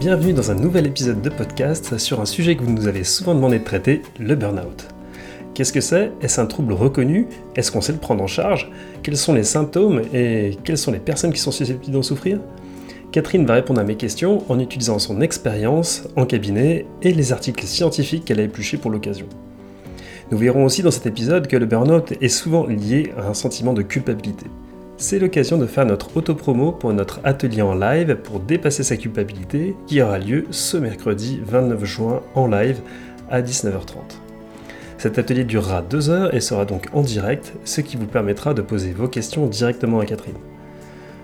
Bienvenue 0.00 0.32
dans 0.32 0.50
un 0.50 0.54
nouvel 0.54 0.86
épisode 0.86 1.20
de 1.20 1.28
podcast 1.28 1.98
sur 1.98 2.22
un 2.22 2.24
sujet 2.24 2.56
que 2.56 2.62
vous 2.62 2.72
nous 2.72 2.86
avez 2.86 3.04
souvent 3.04 3.34
demandé 3.34 3.58
de 3.58 3.64
traiter, 3.64 4.00
le 4.18 4.34
burn-out. 4.34 4.88
Qu'est-ce 5.52 5.74
que 5.74 5.82
c'est? 5.82 6.10
Est-ce 6.22 6.40
un 6.40 6.46
trouble 6.46 6.72
reconnu? 6.72 7.26
Est-ce 7.54 7.70
qu'on 7.70 7.82
sait 7.82 7.92
le 7.92 7.98
prendre 7.98 8.24
en 8.24 8.26
charge? 8.26 8.70
Quels 9.02 9.18
sont 9.18 9.34
les 9.34 9.44
symptômes 9.44 10.00
et 10.14 10.56
quelles 10.64 10.78
sont 10.78 10.90
les 10.90 11.00
personnes 11.00 11.34
qui 11.34 11.38
sont 11.38 11.50
susceptibles 11.50 11.92
d'en 11.92 12.02
souffrir? 12.02 12.40
Catherine 13.12 13.44
va 13.44 13.52
répondre 13.52 13.78
à 13.78 13.84
mes 13.84 13.96
questions 13.96 14.42
en 14.50 14.58
utilisant 14.58 14.98
son 14.98 15.20
expérience 15.20 16.04
en 16.16 16.24
cabinet 16.24 16.86
et 17.02 17.12
les 17.12 17.32
articles 17.34 17.66
scientifiques 17.66 18.24
qu'elle 18.24 18.40
a 18.40 18.44
épluchés 18.44 18.78
pour 18.78 18.90
l'occasion. 18.90 19.26
Nous 20.30 20.38
verrons 20.38 20.64
aussi 20.64 20.82
dans 20.82 20.90
cet 20.90 21.04
épisode 21.04 21.46
que 21.46 21.58
le 21.58 21.66
burn-out 21.66 22.14
est 22.22 22.28
souvent 22.28 22.66
lié 22.66 23.12
à 23.18 23.28
un 23.28 23.34
sentiment 23.34 23.74
de 23.74 23.82
culpabilité. 23.82 24.46
C'est 25.02 25.18
l'occasion 25.18 25.56
de 25.56 25.64
faire 25.64 25.86
notre 25.86 26.14
auto-promo 26.14 26.72
pour 26.72 26.92
notre 26.92 27.20
atelier 27.24 27.62
en 27.62 27.74
live 27.74 28.18
pour 28.22 28.38
dépasser 28.38 28.82
sa 28.82 28.98
culpabilité 28.98 29.74
qui 29.86 30.02
aura 30.02 30.18
lieu 30.18 30.44
ce 30.50 30.76
mercredi 30.76 31.40
29 31.42 31.84
juin 31.86 32.22
en 32.34 32.46
live 32.46 32.80
à 33.30 33.40
19h30. 33.40 33.94
Cet 34.98 35.18
atelier 35.18 35.44
durera 35.44 35.80
2 35.80 36.10
heures 36.10 36.34
et 36.34 36.42
sera 36.42 36.66
donc 36.66 36.88
en 36.92 37.00
direct, 37.00 37.54
ce 37.64 37.80
qui 37.80 37.96
vous 37.96 38.04
permettra 38.04 38.52
de 38.52 38.60
poser 38.60 38.92
vos 38.92 39.08
questions 39.08 39.46
directement 39.46 40.00
à 40.00 40.04
Catherine. 40.04 40.36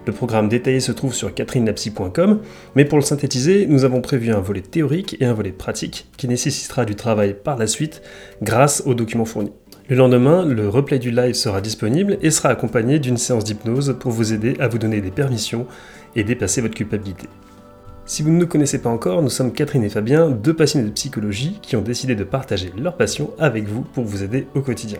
Le 0.07 0.13
programme 0.15 0.49
détaillé 0.49 0.81
se 0.81 0.93
trouve 0.93 1.13
sur 1.13 1.35
catherinelapsy.com, 1.35 2.41
mais 2.77 2.87
pour 2.87 2.97
le 2.97 3.05
synthétiser, 3.05 3.67
nous 3.67 3.85
avons 3.85 4.01
prévu 4.01 4.31
un 4.33 4.41
volet 4.41 4.63
théorique 4.63 5.19
et 5.21 5.27
un 5.27 5.35
volet 5.35 5.53
pratique 5.53 6.09
qui 6.17 6.29
nécessitera 6.29 6.87
du 6.87 6.95
travail 6.95 7.37
par 7.45 7.59
la 7.59 7.67
suite 7.67 8.01
grâce 8.41 8.83
aux 8.87 8.95
documents 8.95 9.27
fournis. 9.27 9.53
Le 9.89 9.95
lendemain, 9.95 10.45
le 10.45 10.69
replay 10.69 10.99
du 10.99 11.13
live 11.13 11.35
sera 11.35 11.61
disponible 11.61 12.19
et 12.21 12.33
sera 12.33 12.49
accompagné 12.49 12.99
d'une 12.99 13.17
séance 13.17 13.45
d'hypnose 13.45 13.95
pour 14.01 14.11
vous 14.11 14.33
aider 14.33 14.57
à 14.59 14.67
vous 14.67 14.79
donner 14.79 15.01
des 15.01 15.13
permissions 15.13 15.69
et 16.17 16.25
dépasser 16.25 16.61
votre 16.61 16.75
culpabilité. 16.75 17.29
Si 18.05 18.25
vous 18.25 18.31
ne 18.31 18.39
nous 18.39 18.49
connaissez 18.49 18.83
pas 18.83 18.91
encore, 18.91 19.23
nous 19.23 19.31
sommes 19.31 19.53
Catherine 19.53 19.85
et 19.85 19.89
Fabien, 19.89 20.29
deux 20.31 20.55
passionnés 20.55 20.87
de 20.87 20.93
psychologie 20.93 21.61
qui 21.63 21.77
ont 21.77 21.83
décidé 21.83 22.17
de 22.17 22.25
partager 22.25 22.73
leur 22.77 22.97
passion 22.97 23.31
avec 23.39 23.69
vous 23.69 23.83
pour 23.83 24.03
vous 24.03 24.25
aider 24.25 24.49
au 24.57 24.61
quotidien. 24.61 24.99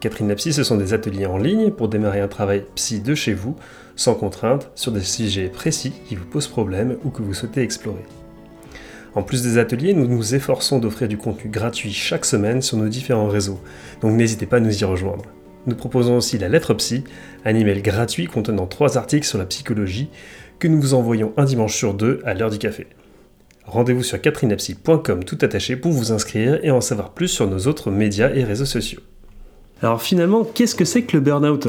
Catherine 0.00 0.28
Lapsy, 0.28 0.52
ce 0.52 0.64
sont 0.64 0.76
des 0.76 0.94
ateliers 0.94 1.26
en 1.26 1.38
ligne 1.38 1.70
pour 1.70 1.88
démarrer 1.88 2.20
un 2.20 2.26
travail 2.26 2.64
psy 2.74 3.00
de 3.00 3.14
chez 3.14 3.34
vous, 3.34 3.54
sans 3.94 4.16
contrainte, 4.16 4.68
sur 4.74 4.90
des 4.90 5.00
sujets 5.00 5.48
précis 5.48 5.92
qui 6.08 6.16
vous 6.16 6.26
posent 6.26 6.48
problème 6.48 6.96
ou 7.04 7.10
que 7.10 7.22
vous 7.22 7.34
souhaitez 7.34 7.62
explorer. 7.62 8.02
En 9.14 9.22
plus 9.22 9.42
des 9.42 9.58
ateliers, 9.58 9.94
nous 9.94 10.08
nous 10.08 10.34
efforçons 10.34 10.78
d'offrir 10.78 11.06
du 11.08 11.16
contenu 11.16 11.50
gratuit 11.50 11.92
chaque 11.92 12.24
semaine 12.24 12.62
sur 12.62 12.76
nos 12.76 12.88
différents 12.88 13.28
réseaux, 13.28 13.60
donc 14.00 14.12
n'hésitez 14.12 14.46
pas 14.46 14.56
à 14.56 14.60
nous 14.60 14.76
y 14.76 14.84
rejoindre. 14.84 15.24
Nous 15.66 15.76
proposons 15.76 16.16
aussi 16.16 16.36
la 16.36 16.48
lettre 16.48 16.74
psy, 16.74 17.04
un 17.44 17.54
email 17.54 17.80
gratuit 17.80 18.26
contenant 18.26 18.66
trois 18.66 18.98
articles 18.98 19.26
sur 19.26 19.38
la 19.38 19.46
psychologie 19.46 20.10
que 20.58 20.68
nous 20.68 20.80
vous 20.80 20.94
envoyons 20.94 21.32
un 21.36 21.44
dimanche 21.44 21.76
sur 21.76 21.94
deux 21.94 22.20
à 22.24 22.34
l'heure 22.34 22.50
du 22.50 22.58
café. 22.58 22.86
Rendez-vous 23.64 24.02
sur 24.02 24.20
catherinepsy.com 24.20 25.24
tout 25.24 25.38
attaché 25.40 25.76
pour 25.76 25.92
vous 25.92 26.12
inscrire 26.12 26.58
et 26.62 26.70
en 26.70 26.80
savoir 26.80 27.12
plus 27.12 27.28
sur 27.28 27.48
nos 27.48 27.66
autres 27.66 27.90
médias 27.90 28.30
et 28.34 28.44
réseaux 28.44 28.66
sociaux. 28.66 29.00
Alors 29.84 30.00
finalement, 30.00 30.44
qu'est-ce 30.44 30.74
que 30.74 30.86
c'est 30.86 31.02
que 31.02 31.14
le 31.14 31.22
burn-out? 31.22 31.68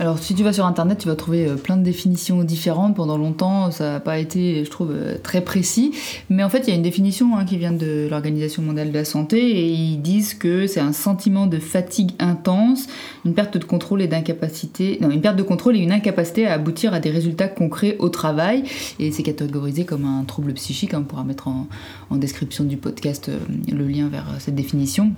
Alors, 0.00 0.18
si 0.18 0.34
tu 0.34 0.42
vas 0.42 0.52
sur 0.52 0.66
internet, 0.66 0.98
tu 0.98 1.06
vas 1.06 1.14
trouver 1.14 1.46
euh, 1.46 1.54
plein 1.54 1.76
de 1.76 1.84
définitions 1.84 2.42
différentes. 2.42 2.96
Pendant 2.96 3.16
longtemps, 3.16 3.70
ça 3.70 3.92
n'a 3.92 4.00
pas 4.00 4.18
été, 4.18 4.64
je 4.64 4.68
trouve, 4.68 4.90
euh, 4.90 5.14
très 5.22 5.42
précis. 5.42 5.92
Mais 6.28 6.42
en 6.42 6.48
fait, 6.48 6.66
il 6.66 6.70
y 6.70 6.72
a 6.72 6.74
une 6.74 6.82
définition 6.82 7.36
hein, 7.36 7.44
qui 7.44 7.58
vient 7.58 7.70
de 7.70 8.08
l'Organisation 8.10 8.64
mondiale 8.64 8.88
de 8.88 8.94
la 8.94 9.04
santé 9.04 9.38
et 9.38 9.68
ils 9.68 10.02
disent 10.02 10.34
que 10.34 10.66
c'est 10.66 10.80
un 10.80 10.92
sentiment 10.92 11.46
de 11.46 11.60
fatigue 11.60 12.10
intense, 12.18 12.88
une 13.24 13.34
perte 13.34 13.56
de 13.56 13.64
contrôle 13.64 14.02
et 14.02 14.08
d'incapacité, 14.08 14.98
non, 15.00 15.12
une 15.12 15.20
perte 15.20 15.36
de 15.36 15.44
contrôle 15.44 15.76
et 15.76 15.78
une 15.78 15.92
incapacité 15.92 16.48
à 16.48 16.54
aboutir 16.54 16.94
à 16.94 16.98
des 16.98 17.10
résultats 17.10 17.46
concrets 17.46 17.94
au 18.00 18.08
travail. 18.08 18.64
Et 18.98 19.12
c'est 19.12 19.22
catégorisé 19.22 19.84
comme 19.84 20.04
un 20.04 20.24
trouble 20.24 20.52
psychique. 20.54 20.94
Hein. 20.94 21.02
on 21.02 21.04
pourra 21.04 21.22
mettre 21.22 21.46
en, 21.46 21.68
en 22.10 22.16
description 22.16 22.64
du 22.64 22.76
podcast 22.76 23.28
euh, 23.28 23.38
le 23.70 23.86
lien 23.86 24.08
vers 24.08 24.26
cette 24.40 24.56
définition. 24.56 25.12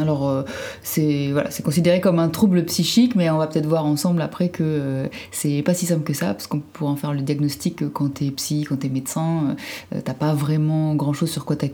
Alors 0.00 0.28
euh, 0.28 0.42
c'est 0.82 1.32
considéré 1.64 2.00
comme 2.00 2.18
un 2.18 2.28
trouble 2.28 2.64
psychique, 2.64 3.14
mais 3.14 3.30
on 3.30 3.38
va 3.38 3.46
peut-être 3.46 3.66
voir 3.66 3.84
ensemble 3.84 4.22
après 4.22 4.48
que 4.48 4.62
euh, 4.62 5.06
c'est 5.30 5.62
pas 5.62 5.74
si 5.74 5.86
simple 5.86 6.04
que 6.04 6.14
ça, 6.14 6.34
parce 6.34 6.46
qu'on 6.46 6.60
pourrait 6.60 6.92
en 6.92 6.96
faire 6.96 7.12
le 7.12 7.20
diagnostic 7.20 7.88
quand 7.92 8.14
t'es 8.14 8.30
psy, 8.30 8.64
quand 8.68 8.76
t'es 8.76 8.88
médecin, 8.88 9.56
euh, 9.94 10.00
t'as 10.04 10.14
pas 10.14 10.34
vraiment 10.34 10.94
grand 10.94 11.12
chose 11.12 11.30
sur 11.30 11.44
quoi 11.44 11.56
t'as 11.56 11.68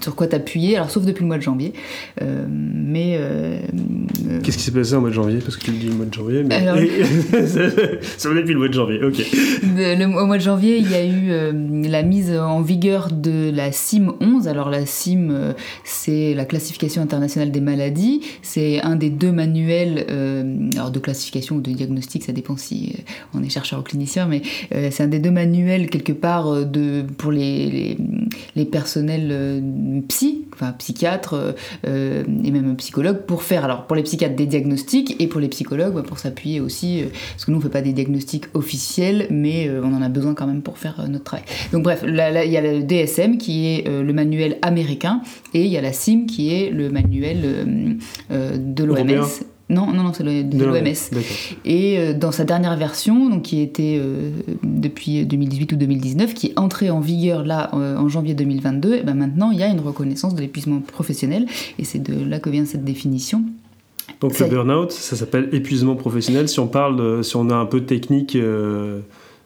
sur 0.00 0.14
quoi 0.14 0.26
t'appuyer, 0.26 0.76
alors 0.76 0.90
sauf 0.90 1.04
depuis 1.04 1.22
le 1.22 1.28
mois 1.28 1.38
de 1.38 1.42
janvier. 1.42 1.72
Euh, 2.22 2.46
mais. 2.48 3.16
Euh, 3.18 3.58
euh, 4.26 4.40
Qu'est-ce 4.42 4.58
qui 4.58 4.64
s'est 4.64 4.72
passé 4.72 4.94
en 4.94 5.00
mois 5.00 5.10
de 5.10 5.14
janvier? 5.14 5.38
Parce 5.38 5.56
que 5.56 5.64
tu 5.64 5.72
le 5.72 5.78
dis 5.78 5.88
le 5.88 5.94
mois 5.94 6.06
de 6.06 6.14
janvier, 6.14 6.42
mais. 6.44 6.54
Alors... 6.54 6.76
ça 7.46 8.30
depuis 8.30 8.52
le 8.52 8.58
mois 8.58 8.68
de 8.68 8.74
janvier, 8.74 9.02
ok. 9.02 9.18
Le, 9.76 10.04
au 10.04 10.26
mois 10.26 10.38
de 10.38 10.42
janvier, 10.42 10.78
il 10.78 10.90
y 10.90 10.94
a 10.94 11.04
eu 11.04 11.88
la 11.88 12.02
mise 12.02 12.32
en 12.32 12.60
vigueur 12.62 13.10
de 13.12 13.50
la 13.50 13.72
CIM 13.72 14.14
11. 14.20 14.48
Alors 14.48 14.70
la 14.70 14.86
CIM, 14.86 15.54
c'est 15.84 16.34
la 16.34 16.44
classification 16.44 17.02
internationale 17.02 17.50
des 17.50 17.60
maladies. 17.60 18.22
C'est 18.42 18.80
un 18.82 18.96
des 18.96 19.10
deux 19.10 19.32
manuels 19.32 20.06
alors 20.76 20.90
de 20.90 20.98
classification 20.98 21.56
ou 21.56 21.60
de 21.60 21.70
diagnostic, 21.70 22.24
ça 22.24 22.32
dépend 22.32 22.56
si 22.56 22.96
on 23.34 23.42
est 23.42 23.48
chercheur 23.48 23.80
ou 23.80 23.82
clinicien, 23.82 24.26
mais 24.26 24.42
c'est 24.70 25.02
un 25.02 25.08
des 25.08 25.18
deux 25.18 25.30
manuels 25.30 25.90
quelque 25.90 26.12
part 26.12 26.64
de, 26.64 27.04
pour 27.16 27.32
les, 27.32 27.70
les, 27.70 27.98
les 28.56 28.64
personnels 28.64 29.62
psy, 30.08 30.46
enfin 30.54 30.72
psychiatre 30.72 31.34
euh, 31.34 31.52
euh, 31.86 32.24
et 32.44 32.50
même 32.50 32.76
psychologue 32.76 33.22
pour 33.26 33.42
faire, 33.42 33.64
alors 33.64 33.86
pour 33.86 33.96
les 33.96 34.02
psychiatres 34.02 34.36
des 34.36 34.46
diagnostics 34.46 35.16
et 35.18 35.26
pour 35.26 35.40
les 35.40 35.48
psychologues 35.48 35.94
bah, 35.94 36.02
pour 36.06 36.18
s'appuyer 36.18 36.60
aussi, 36.60 37.02
euh, 37.02 37.06
parce 37.32 37.44
que 37.44 37.50
nous 37.50 37.58
on 37.58 37.60
fait 37.60 37.68
pas 37.68 37.82
des 37.82 37.92
diagnostics 37.92 38.46
officiels, 38.54 39.26
mais 39.30 39.70
on 39.70 39.94
en 39.94 40.02
a 40.02 40.08
besoin 40.08 40.34
quand 40.34 40.46
même 40.46 40.62
pour 40.62 40.78
faire 40.78 41.06
notre 41.08 41.24
travail. 41.24 41.44
Donc 41.72 41.82
bref, 41.82 42.04
il 42.06 42.14
y 42.14 42.56
a 42.56 42.60
le 42.60 42.82
DSM 42.82 43.38
qui 43.38 43.66
est 43.66 43.88
le 43.88 44.12
manuel 44.12 44.58
américain 44.62 45.22
et 45.54 45.64
il 45.64 45.70
y 45.70 45.76
a 45.76 45.80
la 45.80 45.92
CIM 45.92 46.26
qui 46.26 46.54
est 46.54 46.70
le 46.70 46.90
manuel 46.90 47.98
de 48.30 48.84
l'OMS. 48.84 49.26
Non, 49.70 49.92
non, 49.92 50.02
non, 50.02 50.12
c'est 50.14 50.24
de 50.24 50.64
l'OMS. 50.64 51.20
Et 51.66 51.98
euh, 51.98 52.14
dans 52.14 52.32
sa 52.32 52.44
dernière 52.44 52.76
version, 52.76 53.28
donc 53.28 53.42
qui 53.42 53.60
était 53.60 53.98
euh, 54.00 54.30
depuis 54.62 55.26
2018 55.26 55.72
ou 55.72 55.76
2019, 55.76 56.32
qui 56.32 56.48
est 56.48 56.58
entrée 56.58 56.90
en 56.90 57.00
vigueur 57.00 57.44
là 57.44 57.70
euh, 57.74 57.96
en 57.96 58.08
janvier 58.08 58.34
2022, 58.34 58.94
et 58.94 59.02
ben 59.02 59.14
maintenant 59.14 59.50
il 59.50 59.58
y 59.58 59.62
a 59.62 59.68
une 59.68 59.80
reconnaissance 59.80 60.34
de 60.34 60.40
l'épuisement 60.40 60.80
professionnel, 60.80 61.46
et 61.78 61.84
c'est 61.84 61.98
de 61.98 62.24
là 62.24 62.38
que 62.40 62.48
vient 62.48 62.64
cette 62.64 62.84
définition. 62.84 63.44
Donc 64.22 64.38
le 64.38 64.46
burn-out, 64.46 64.90
ça 64.90 65.16
s'appelle 65.16 65.50
épuisement 65.52 65.94
professionnel. 65.94 66.48
Si 66.48 66.58
on 66.60 66.66
parle, 66.66 67.22
si 67.22 67.36
on 67.36 67.50
a 67.50 67.54
un 67.54 67.66
peu 67.66 67.80
de 67.80 67.86
technique, 67.86 68.32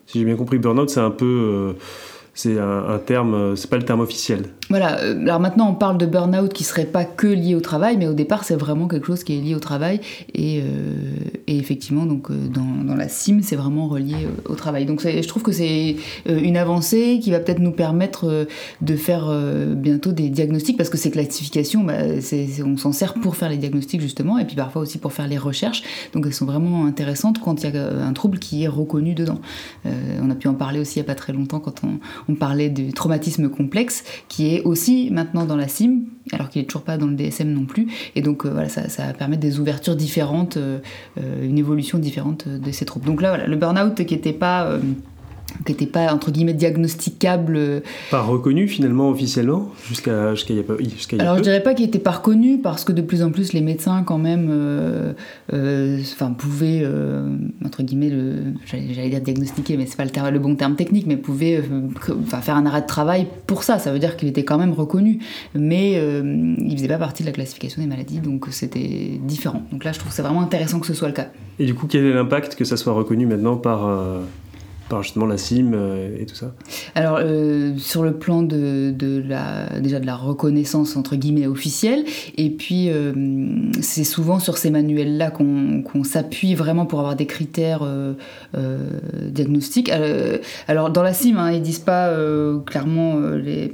si 0.06 0.18
j'ai 0.18 0.24
bien 0.24 0.36
compris, 0.36 0.58
burn-out, 0.58 0.88
c'est 0.88 1.00
un 1.00 1.10
peu 1.10 1.74
c'est 2.34 2.58
un, 2.58 2.98
terme, 2.98 3.34
euh, 3.34 3.56
c'est 3.56 3.68
pas 3.68 3.76
le 3.76 3.84
terme 3.84 4.00
officiel. 4.00 4.46
Voilà, 4.72 5.00
euh, 5.00 5.20
alors 5.20 5.38
maintenant 5.38 5.68
on 5.68 5.74
parle 5.74 5.98
de 5.98 6.06
burn-out 6.06 6.50
qui 6.50 6.64
serait 6.64 6.86
pas 6.86 7.04
que 7.04 7.26
lié 7.26 7.54
au 7.54 7.60
travail, 7.60 7.98
mais 7.98 8.06
au 8.06 8.14
départ 8.14 8.42
c'est 8.42 8.54
vraiment 8.54 8.88
quelque 8.88 9.06
chose 9.06 9.22
qui 9.22 9.36
est 9.36 9.40
lié 9.42 9.54
au 9.54 9.58
travail 9.58 10.00
et, 10.32 10.62
euh, 10.62 10.94
effectivement 11.46 12.06
donc 12.06 12.32
dans, 12.32 12.94
la 12.94 13.06
CIM 13.06 13.40
c'est 13.42 13.56
vraiment 13.56 13.86
relié 13.86 14.14
au 14.48 14.54
travail. 14.54 14.86
Donc 14.86 15.02
je 15.02 15.28
trouve 15.28 15.42
que 15.42 15.52
c'est 15.52 15.96
une 16.26 16.56
avancée 16.56 17.20
qui 17.22 17.30
va 17.30 17.40
peut-être 17.40 17.58
nous 17.58 17.72
permettre 17.72 18.46
de 18.80 18.96
faire 18.96 19.30
bientôt 19.76 20.12
des 20.12 20.30
diagnostics 20.30 20.76
parce 20.76 20.88
que 20.88 20.96
ces 20.96 21.10
classifications, 21.10 21.84
bah, 21.84 21.94
on 22.64 22.76
s'en 22.76 22.92
sert 22.92 23.14
pour 23.14 23.36
faire 23.36 23.50
les 23.50 23.58
diagnostics 23.58 24.00
justement 24.00 24.38
et 24.38 24.44
puis 24.44 24.56
parfois 24.56 24.82
aussi 24.82 24.98
pour 24.98 25.12
faire 25.12 25.28
les 25.28 25.38
recherches. 25.38 25.82
Donc 26.14 26.24
elles 26.26 26.34
sont 26.34 26.46
vraiment 26.46 26.86
intéressantes 26.86 27.38
quand 27.40 27.62
il 27.62 27.74
y 27.74 27.76
a 27.76 28.06
un 28.06 28.12
trouble 28.12 28.38
qui 28.38 28.64
est 28.64 28.68
reconnu 28.68 29.14
dedans. 29.14 29.40
on 29.84 30.30
a 30.30 30.34
pu 30.34 30.48
en 30.48 30.54
parler 30.54 30.80
aussi 30.80 30.98
il 30.98 31.02
y 31.02 31.04
a 31.04 31.06
pas 31.06 31.14
très 31.14 31.32
longtemps 31.32 31.60
quand 31.60 31.84
on 31.84 31.98
on 32.28 32.34
parlait 32.34 32.70
du 32.70 32.92
traumatisme 32.92 33.48
complexe, 33.48 34.04
qui 34.28 34.54
est 34.54 34.61
aussi 34.64 35.10
maintenant 35.10 35.44
dans 35.44 35.56
la 35.56 35.68
CIM, 35.68 36.00
alors 36.32 36.48
qu'il 36.48 36.62
n'est 36.62 36.66
toujours 36.66 36.82
pas 36.82 36.98
dans 36.98 37.06
le 37.06 37.14
DSM 37.14 37.52
non 37.52 37.64
plus. 37.64 37.88
Et 38.14 38.22
donc 38.22 38.44
euh, 38.44 38.50
voilà, 38.50 38.68
ça, 38.68 38.88
ça 38.88 39.12
permet 39.12 39.36
des 39.36 39.60
ouvertures 39.60 39.96
différentes, 39.96 40.56
euh, 40.56 40.78
euh, 41.18 41.46
une 41.46 41.58
évolution 41.58 41.98
différente 41.98 42.48
de 42.48 42.70
ces 42.70 42.84
troubles. 42.84 43.06
Donc 43.06 43.22
là, 43.22 43.30
voilà, 43.30 43.46
le 43.46 43.56
burn-out 43.56 44.04
qui 44.04 44.14
n'était 44.14 44.32
pas 44.32 44.78
qui 45.64 45.72
n'était 45.72 45.86
pas 45.86 46.12
entre 46.12 46.30
guillemets 46.30 46.54
diagnosticable. 46.54 47.56
Euh, 47.56 47.80
pas 48.10 48.22
reconnu 48.22 48.68
finalement 48.68 49.08
officiellement 49.10 49.70
jusqu'à 49.88 50.34
jusqu'à 50.34 50.54
y 50.54 50.60
a, 50.60 50.62
jusqu'à 50.80 51.16
Alors 51.20 51.36
je 51.36 51.42
dirais 51.42 51.62
pas 51.62 51.74
qu'il 51.74 51.84
n'était 51.84 51.98
pas 51.98 52.10
reconnu 52.10 52.58
parce 52.58 52.84
que 52.84 52.92
de 52.92 53.02
plus 53.02 53.22
en 53.22 53.30
plus 53.30 53.52
les 53.52 53.60
médecins 53.60 54.02
quand 54.02 54.18
même, 54.18 54.48
euh, 54.50 55.12
euh, 55.52 56.00
enfin 56.00 56.32
pouvaient 56.32 56.86
entre 57.64 57.82
guillemets 57.82 58.10
le, 58.10 58.34
j'allais, 58.66 59.08
dire 59.08 59.20
diagnostiquer 59.20 59.76
mais 59.76 59.86
c'est 59.86 59.96
pas 59.96 60.04
le, 60.04 60.10
terme, 60.10 60.30
le 60.30 60.38
bon 60.38 60.56
terme 60.56 60.76
technique, 60.76 61.06
mais 61.06 61.16
pouvaient 61.16 61.62
faire 62.28 62.56
un 62.56 62.66
arrêt 62.66 62.82
de 62.82 62.86
travail 62.86 63.26
pour 63.46 63.62
ça. 63.62 63.78
Ça 63.78 63.92
veut 63.92 63.98
dire 63.98 64.16
qu'il 64.16 64.28
était 64.28 64.44
quand 64.44 64.58
même 64.58 64.72
reconnu, 64.72 65.18
mais 65.54 65.92
il 65.92 66.76
faisait 66.76 66.88
pas 66.88 66.98
partie 66.98 67.22
de 67.22 67.28
la 67.28 67.32
classification 67.32 67.82
des 67.82 67.88
maladies, 67.88 68.20
donc 68.20 68.46
c'était 68.50 69.20
différent. 69.22 69.62
Donc 69.70 69.84
là 69.84 69.92
je 69.92 69.98
trouve 69.98 70.10
que 70.10 70.16
c'est 70.16 70.22
vraiment 70.22 70.42
intéressant 70.42 70.80
que 70.80 70.86
ce 70.86 70.94
soit 70.94 71.08
le 71.08 71.14
cas. 71.14 71.28
Et 71.58 71.66
du 71.66 71.74
coup 71.74 71.86
quel 71.86 72.04
est 72.04 72.14
l'impact 72.14 72.54
que 72.54 72.64
ça 72.64 72.76
soit 72.76 72.92
reconnu 72.92 73.26
maintenant 73.26 73.56
par 73.56 73.88
justement 75.00 75.26
la 75.26 75.38
CIM 75.38 75.72
et 76.18 76.26
tout 76.26 76.34
ça 76.34 76.52
Alors, 76.94 77.20
sur 77.78 78.02
le 78.02 78.12
plan 78.12 78.42
de, 78.42 79.22
la, 79.26 79.80
déjà 79.80 80.00
de 80.00 80.06
la 80.06 80.16
reconnaissance 80.16 80.96
entre 80.96 81.16
guillemets 81.16 81.46
officielle, 81.46 82.04
et 82.36 82.50
puis 82.50 82.90
c'est 83.80 84.04
souvent 84.04 84.38
sur 84.38 84.58
ces 84.58 84.70
manuels-là 84.70 85.30
qu'on 85.30 86.04
s'appuie 86.04 86.54
vraiment 86.54 86.84
pour 86.84 86.98
avoir 86.98 87.16
des 87.16 87.26
critères 87.26 87.86
diagnostiques. 89.20 89.90
alors, 90.68 90.90
dans 90.90 91.02
la 91.02 91.12
CIM, 91.14 91.36
hein, 91.38 91.52
ils 91.52 91.62
disent 91.62 91.78
pas 91.78 92.12
clairement 92.66 93.18
les. 93.20 93.72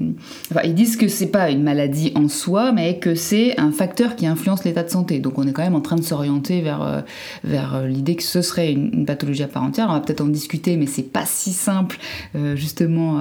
Ils 0.65 0.75
disent 0.75 0.97
que 0.97 1.09
c'est 1.09 1.31
pas 1.31 1.51
une 1.51 1.63
maladie 1.63 2.13
en 2.15 2.29
soi, 2.29 2.73
mais 2.73 2.99
que 2.99 3.15
c'est 3.15 3.59
un 3.59 3.73
facteur 3.73 4.17
qui 4.17 4.27
influence 4.27 4.65
l'état 4.65 4.83
de 4.83 4.91
santé. 4.91 5.19
Donc, 5.19 5.39
on 5.39 5.47
est 5.47 5.53
quand 5.53 5.63
même 5.63 5.75
en 5.75 5.81
train 5.81 5.97
de 5.97 6.03
s'orienter 6.03 6.61
vers, 6.61 7.05
vers 7.45 7.83
l'idée 7.87 8.17
que 8.17 8.23
ce 8.23 8.43
serait 8.43 8.73
une, 8.73 9.07
pathologie 9.07 9.43
à 9.43 9.49
part 9.49 9.63
entière. 9.63 9.87
On 9.89 9.95
va 9.95 10.01
peut-être 10.01 10.21
en 10.21 10.29
discuter, 10.29 10.77
mais 10.77 10.87
c'est 10.87 11.08
pas 11.13 11.25
si 11.27 11.53
simple 11.53 11.99
euh, 12.35 12.57
justement 12.57 13.19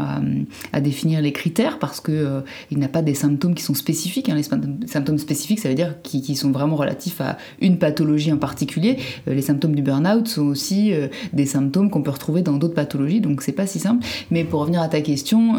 à, 0.74 0.82
définir 0.82 1.22
les 1.22 1.32
critères 1.32 1.80
parce 1.80 2.00
que 2.00 2.12
euh, 2.12 2.42
il 2.72 2.78
n'a 2.78 2.88
pas 2.88 3.02
des 3.02 3.14
symptômes 3.14 3.56
qui 3.56 3.64
sont 3.64 3.74
spécifiques. 3.74 4.30
Hein. 4.30 4.36
Les 4.36 4.88
symptômes 4.88 5.18
spécifiques, 5.18 5.60
ça 5.60 5.70
veut 5.70 5.76
dire 5.76 5.96
qui, 6.04 6.36
sont 6.36 6.52
vraiment 6.52 6.76
relatifs 6.76 7.22
à 7.22 7.38
une 7.62 7.80
pathologie 7.80 8.32
en 8.32 8.38
particulier. 8.38 8.98
Euh, 9.28 9.34
les 9.34 9.42
symptômes 9.42 9.76
du 9.76 9.82
burn-out 9.82 10.28
sont 10.28 10.46
aussi 10.46 10.94
des 11.34 11.46
symptômes 11.46 11.90
qu'on 11.90 12.02
peut 12.02 12.12
retrouver 12.12 12.42
dans 12.42 12.58
d'autres 12.58 12.76
pathologies, 12.76 13.22
donc 13.22 13.42
c'est 13.42 13.52
pas 13.52 13.66
si 13.66 13.80
simple. 13.80 14.06
Mais 14.30 14.44
pour 14.44 14.62
revenir 14.62 14.82
à 14.82 14.88
ta 14.88 15.02
question, 15.02 15.56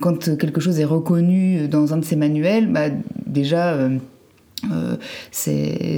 quand 0.00 0.36
quelque 0.36 0.60
chose 0.60 0.78
est 0.80 0.84
reconnu 0.84 1.68
dans 1.68 1.94
un 1.94 1.98
de 1.98 2.04
ces 2.04 2.16
manuels, 2.16 2.70
bah, 2.70 2.90
déjà 3.26 3.88
euh, 4.72 4.96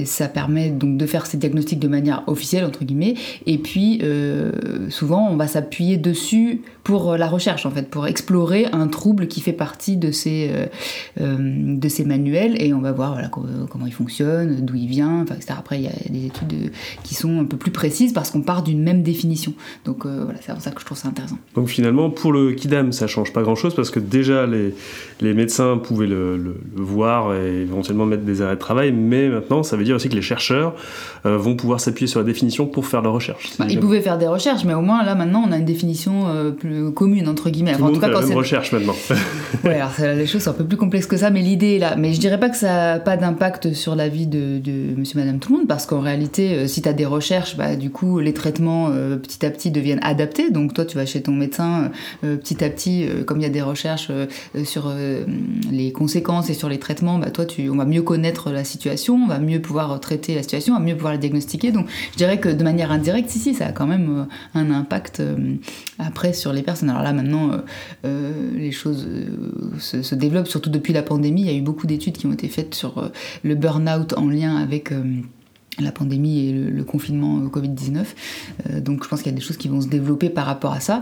ça 0.05 0.27
permet 0.27 0.69
donc 0.69 0.97
de 0.97 1.05
faire 1.05 1.25
ces 1.25 1.37
diagnostics 1.37 1.79
de 1.79 1.87
manière 1.87 2.23
officielle 2.27 2.65
entre 2.65 2.83
guillemets. 2.83 3.15
Et 3.45 3.57
puis 3.57 3.99
euh, 4.03 4.51
souvent 4.89 5.29
on 5.29 5.37
va 5.37 5.47
s'appuyer 5.47 5.97
dessus 5.97 6.61
pour 6.83 7.17
la 7.17 7.27
recherche 7.27 7.65
en 7.65 7.71
fait 7.71 7.89
pour 7.89 8.07
explorer 8.07 8.65
un 8.71 8.87
trouble 8.87 9.27
qui 9.27 9.41
fait 9.41 9.53
partie 9.53 9.97
de 9.97 10.11
ces 10.11 10.51
euh, 11.19 11.37
de 11.39 11.89
ces 11.89 12.03
manuels. 12.03 12.61
Et 12.61 12.73
on 12.73 12.81
va 12.81 12.91
voir 12.91 13.13
voilà, 13.13 13.29
comment 13.29 13.85
il 13.85 13.93
fonctionne 13.93 14.65
d'où 14.65 14.75
il 14.75 14.87
vient 14.87 15.21
enfin, 15.21 15.35
etc. 15.35 15.53
après 15.57 15.79
il 15.79 15.83
y 15.83 15.87
a 15.87 15.91
des 16.09 16.25
études 16.25 16.71
qui 17.03 17.15
sont 17.15 17.39
un 17.39 17.45
peu 17.45 17.57
plus 17.57 17.71
précises 17.71 18.13
parce 18.13 18.31
qu'on 18.31 18.41
part 18.41 18.63
d'une 18.63 18.81
même 18.81 19.03
définition. 19.03 19.53
Donc 19.85 20.05
voilà 20.05 20.39
c'est 20.41 20.51
pour 20.51 20.61
ça 20.61 20.71
que 20.71 20.81
je 20.81 20.85
trouve 20.85 20.97
ça 20.97 21.07
intéressant. 21.07 21.37
Donc 21.55 21.67
finalement 21.69 22.09
pour 22.09 22.31
le 22.31 22.53
kidam 22.53 22.91
ça 22.91 23.07
change 23.07 23.33
pas 23.33 23.43
grand 23.43 23.55
chose 23.55 23.75
parce 23.75 23.91
que 23.91 23.99
déjà 23.99 24.45
les, 24.45 24.73
les 25.21 25.33
médecins 25.33 25.77
pouvaient 25.77 26.07
le, 26.07 26.37
le 26.37 26.55
voir 26.75 27.33
et 27.33 27.61
éventuellement 27.61 28.05
mettre 28.05 28.23
des 28.23 28.41
arrêts 28.41 28.56
de 28.57 28.61
travail, 28.61 28.91
mais 28.91 29.29
maintenant, 29.29 29.63
ça 29.63 29.77
veut 29.77 29.83
dire 29.83 29.95
aussi 29.95 30.09
que 30.09 30.15
les 30.15 30.21
chercheurs 30.21 30.75
euh, 31.25 31.37
vont 31.37 31.55
pouvoir 31.55 31.79
s'appuyer 31.79 32.07
sur 32.07 32.19
la 32.19 32.25
définition 32.25 32.67
pour 32.67 32.85
faire 32.85 33.01
leurs 33.01 33.13
recherches. 33.13 33.51
Bah, 33.57 33.65
ils 33.69 33.79
pouvaient 33.79 34.01
faire 34.01 34.17
des 34.17 34.27
recherches, 34.27 34.65
mais 34.65 34.73
au 34.73 34.81
moins 34.81 35.03
là 35.03 35.15
maintenant, 35.15 35.43
on 35.47 35.51
a 35.51 35.57
une 35.57 35.65
définition 35.65 36.27
euh, 36.27 36.51
plus 36.51 36.91
commune 36.91 37.27
entre 37.27 37.49
guillemets. 37.49 37.75
Tout 37.75 37.83
en 37.83 37.91
tout 37.91 37.99
cas, 37.99 38.09
quand 38.09 38.21
c'est 38.21 38.33
recherche 38.33 38.71
maintenant. 38.71 38.95
ouais, 39.63 39.75
alors 39.75 39.93
les 39.99 40.25
choses 40.25 40.43
sont 40.43 40.51
un 40.51 40.53
peu 40.53 40.65
plus 40.65 40.77
complexes 40.77 41.07
que 41.07 41.17
ça, 41.17 41.29
mais 41.29 41.41
l'idée 41.41 41.75
est 41.75 41.79
là. 41.79 41.95
Mais 41.95 42.13
je 42.13 42.19
dirais 42.19 42.39
pas 42.39 42.49
que 42.49 42.57
ça 42.57 42.67
n'a 42.67 42.99
pas 42.99 43.17
d'impact 43.17 43.73
sur 43.73 43.95
la 43.95 44.09
vie 44.09 44.27
de, 44.27 44.59
de 44.59 44.95
Monsieur, 44.97 45.19
Madame, 45.19 45.39
tout 45.39 45.51
le 45.51 45.59
monde, 45.59 45.67
parce 45.67 45.85
qu'en 45.85 46.01
réalité, 46.01 46.53
euh, 46.53 46.67
si 46.67 46.81
tu 46.81 46.89
as 46.89 46.93
des 46.93 47.05
recherches, 47.05 47.57
bah, 47.57 47.75
du 47.75 47.89
coup, 47.89 48.19
les 48.19 48.33
traitements 48.33 48.91
petit 49.21 49.45
à 49.45 49.49
petit 49.49 49.71
deviennent 49.71 49.99
adaptés. 50.03 50.51
Donc 50.51 50.73
toi, 50.73 50.85
tu 50.85 50.97
vas 50.97 51.05
chez 51.05 51.21
ton 51.21 51.31
médecin 51.31 51.91
petit 52.21 52.63
à 52.63 52.69
petit, 52.69 53.07
comme 53.25 53.39
il 53.39 53.43
y 53.43 53.45
a 53.45 53.49
des 53.49 53.61
recherches 53.61 54.11
sur 54.63 54.91
les 55.71 55.91
conséquences 55.91 56.49
et 56.49 56.53
sur 56.53 56.69
les 56.69 56.79
traitements, 56.79 57.19
bah, 57.19 57.31
toi, 57.31 57.45
tu, 57.45 57.69
on 57.69 57.75
va 57.75 57.85
mieux 57.85 58.01
connaître 58.01 58.36
la 58.45 58.63
situation, 58.63 59.15
on 59.15 59.27
va 59.27 59.39
mieux 59.39 59.61
pouvoir 59.61 59.99
traiter 59.99 60.35
la 60.35 60.41
situation, 60.41 60.75
on 60.75 60.79
va 60.79 60.85
mieux 60.85 60.95
pouvoir 60.95 61.13
la 61.13 61.19
diagnostiquer. 61.19 61.71
Donc 61.71 61.87
je 62.11 62.17
dirais 62.17 62.39
que 62.39 62.49
de 62.49 62.63
manière 62.63 62.91
indirecte, 62.91 63.29
si, 63.29 63.39
si, 63.39 63.53
ça 63.53 63.67
a 63.67 63.71
quand 63.71 63.87
même 63.87 64.19
euh, 64.19 64.59
un 64.59 64.71
impact 64.71 65.19
euh, 65.19 65.55
après 65.99 66.33
sur 66.33 66.53
les 66.53 66.61
personnes. 66.61 66.89
Alors 66.89 67.03
là, 67.03 67.13
maintenant, 67.13 67.51
euh, 68.05 68.31
les 68.55 68.71
choses 68.71 69.07
se, 69.79 70.15
développent, 70.15 70.47
surtout 70.47 70.69
depuis 70.69 70.93
la 70.93 71.03
pandémie. 71.03 71.41
Il 71.41 71.47
y 71.47 71.51
a 71.51 71.57
eu 71.57 71.61
beaucoup 71.61 71.87
d'études 71.87 72.17
qui 72.17 72.25
ont 72.27 72.33
été 72.33 72.47
faites 72.47 72.75
sur 72.75 73.11
le 73.43 73.55
burn-out 73.55 74.13
en 74.13 74.27
lien 74.27 74.55
avec 74.55 74.91
la 75.79 75.91
pandémie 75.91 76.47
et 76.47 76.53
le, 76.53 76.83
confinement 76.83 77.39
Covid-19. 77.45 78.81
donc 78.81 79.03
je 79.03 79.09
pense 79.09 79.21
qu'il 79.21 79.31
y 79.31 79.35
a 79.35 79.37
des 79.37 79.43
choses 79.43 79.57
qui 79.57 79.67
vont 79.67 79.81
se 79.81 79.87
développer 79.87 80.29
par 80.29 80.45
rapport 80.45 80.73
à 80.73 80.79
ça. 80.79 81.01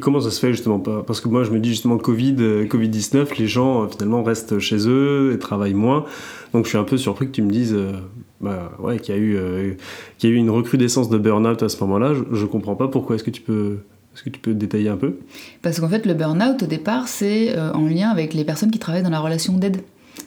Comment 0.00 0.20
ça 0.20 0.30
se 0.30 0.40
fait 0.40 0.52
justement 0.52 0.78
Parce 0.78 1.20
que 1.20 1.28
moi 1.28 1.44
je 1.44 1.50
me 1.50 1.58
dis 1.58 1.70
justement 1.70 1.98
Covid, 1.98 2.36
euh, 2.38 2.66
Covid-19, 2.66 3.38
les 3.38 3.46
gens 3.46 3.82
euh, 3.82 3.88
finalement 3.88 4.22
restent 4.22 4.58
chez 4.58 4.88
eux 4.88 5.32
et 5.34 5.38
travaillent 5.38 5.74
moins. 5.74 6.04
Donc 6.52 6.64
je 6.64 6.70
suis 6.70 6.78
un 6.78 6.84
peu 6.84 6.96
surpris 6.96 7.26
que 7.26 7.32
tu 7.32 7.42
me 7.42 7.50
dises 7.50 7.74
euh, 7.74 7.92
bah, 8.40 8.72
ouais, 8.78 8.98
qu'il 8.98 9.14
y, 9.14 9.18
a 9.18 9.20
eu, 9.20 9.76
qu'il 10.18 10.30
y 10.30 10.32
a 10.32 10.36
eu 10.36 10.38
une 10.38 10.50
recrudescence 10.50 11.10
de 11.10 11.18
burn-out 11.18 11.62
à 11.62 11.68
ce 11.68 11.78
moment-là. 11.84 12.14
Je, 12.14 12.42
ne 12.42 12.46
comprends 12.46 12.76
pas 12.76 12.88
pourquoi. 12.88 13.16
Est-ce 13.16 13.24
que 13.24 13.30
tu 13.30 13.42
peux... 13.42 13.78
Est-ce 14.14 14.22
que 14.22 14.30
tu 14.30 14.38
peux 14.38 14.54
détailler 14.54 14.88
un 14.88 14.96
peu? 14.96 15.16
Parce 15.60 15.80
qu'en 15.80 15.88
fait, 15.88 16.06
le 16.06 16.14
burn-out, 16.14 16.62
au 16.62 16.66
départ, 16.66 17.08
c'est 17.08 17.58
en 17.58 17.84
lien 17.84 18.10
avec 18.10 18.32
les 18.32 18.44
personnes 18.44 18.70
qui 18.70 18.78
travaillent 18.78 19.02
dans 19.02 19.10
la 19.10 19.18
relation 19.18 19.54
d'aide. 19.54 19.78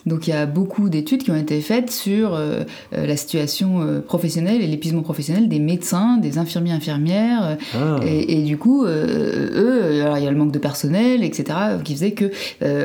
Donc 0.07 0.27
il 0.27 0.31
y 0.31 0.33
a 0.33 0.45
beaucoup 0.45 0.89
d'études 0.89 1.23
qui 1.23 1.31
ont 1.31 1.35
été 1.35 1.59
faites 1.61 1.91
sur 1.91 2.33
euh, 2.33 2.63
euh, 2.95 3.05
la 3.05 3.17
situation 3.17 3.81
euh, 3.81 3.99
professionnelle 3.99 4.61
et 4.61 4.67
l'épuisement 4.67 5.01
professionnel 5.01 5.49
des 5.49 5.59
médecins, 5.59 6.17
des 6.17 6.37
infirmiers 6.37 6.71
infirmières. 6.71 7.57
Ah. 7.75 7.99
Et, 8.05 8.41
du 8.43 8.57
coup, 8.57 8.85
eux, 8.85 10.01
alors 10.01 10.17
il 10.17 10.23
y 10.23 10.27
a 10.27 10.31
le 10.31 10.37
manque 10.37 10.51
de 10.51 10.59
personnel, 10.59 11.23
etc., 11.23 11.57
qui 11.83 11.93
faisait 11.93 12.11
que 12.11 12.31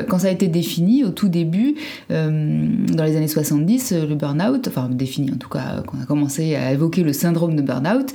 quand 0.08 0.18
ça 0.18 0.28
a 0.28 0.30
été 0.30 0.48
défini 0.48 1.04
au 1.04 1.10
tout 1.10 1.28
début, 1.28 1.74
dans 2.10 3.04
les 3.04 3.16
années 3.16 3.28
70, 3.28 3.94
le 4.08 4.14
burn-out, 4.14 4.66
enfin 4.68 4.88
défini 4.90 5.30
en 5.30 5.36
tout 5.36 5.48
cas, 5.48 5.82
qu'on 5.86 6.00
a 6.00 6.06
commencé 6.06 6.56
à 6.56 6.72
évoquer 6.72 7.02
le 7.02 7.12
syndrome 7.12 7.54
de 7.54 7.62
burn-out, 7.62 8.12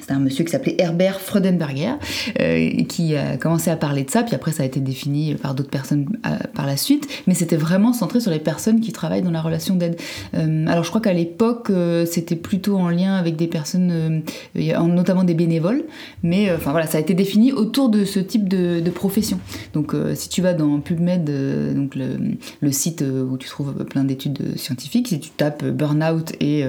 c'est 0.00 0.12
un 0.12 0.18
monsieur 0.18 0.44
qui 0.44 0.50
s'appelait 0.50 0.76
Herbert 0.78 1.20
Freudenberger 1.20 1.94
euh, 2.40 2.70
qui 2.84 3.16
a 3.16 3.36
commencé 3.36 3.70
à 3.70 3.76
parler 3.76 4.04
de 4.04 4.10
ça, 4.10 4.22
puis 4.22 4.34
après 4.34 4.52
ça 4.52 4.62
a 4.62 4.66
été 4.66 4.80
défini 4.80 5.34
par 5.34 5.54
d'autres 5.54 5.70
personnes 5.70 6.06
euh, 6.26 6.36
par 6.54 6.66
la 6.66 6.76
suite, 6.76 7.08
mais 7.26 7.34
c'était 7.34 7.56
vraiment 7.56 7.92
centré 7.92 8.20
sur 8.20 8.30
les 8.30 8.38
personnes 8.38 8.80
qui 8.80 8.92
travaillent 8.92 9.22
dans 9.22 9.30
la 9.30 9.40
relation 9.40 9.74
d'aide. 9.74 10.00
Euh, 10.34 10.66
alors 10.66 10.84
je 10.84 10.88
crois 10.88 11.00
qu'à 11.00 11.12
l'époque 11.12 11.70
c'était 12.06 12.36
plutôt 12.36 12.76
en 12.76 12.88
lien 12.88 13.14
avec 13.14 13.36
des 13.36 13.46
personnes, 13.46 14.22
notamment 14.54 15.24
des 15.24 15.34
bénévoles, 15.34 15.84
mais 16.22 16.52
enfin 16.52 16.70
voilà, 16.70 16.86
ça 16.86 16.98
a 16.98 17.00
été 17.00 17.14
défini 17.14 17.52
autour 17.52 17.88
de 17.88 18.04
ce 18.04 18.20
type 18.20 18.48
de, 18.48 18.88
profession. 18.90 19.38
Donc 19.74 19.94
si 20.14 20.28
tu 20.30 20.40
vas 20.40 20.54
dans 20.54 20.80
PubMed, 20.80 21.30
donc 21.74 21.94
le, 21.94 22.72
site 22.72 23.02
où 23.02 23.36
tu 23.36 23.48
trouves 23.48 23.84
plein 23.84 24.04
d'études 24.04 24.56
scientifiques, 24.56 25.08
si 25.08 25.20
tu 25.20 25.30
tapes 25.30 25.64
burn-out 25.64 26.32
et, 26.40 26.64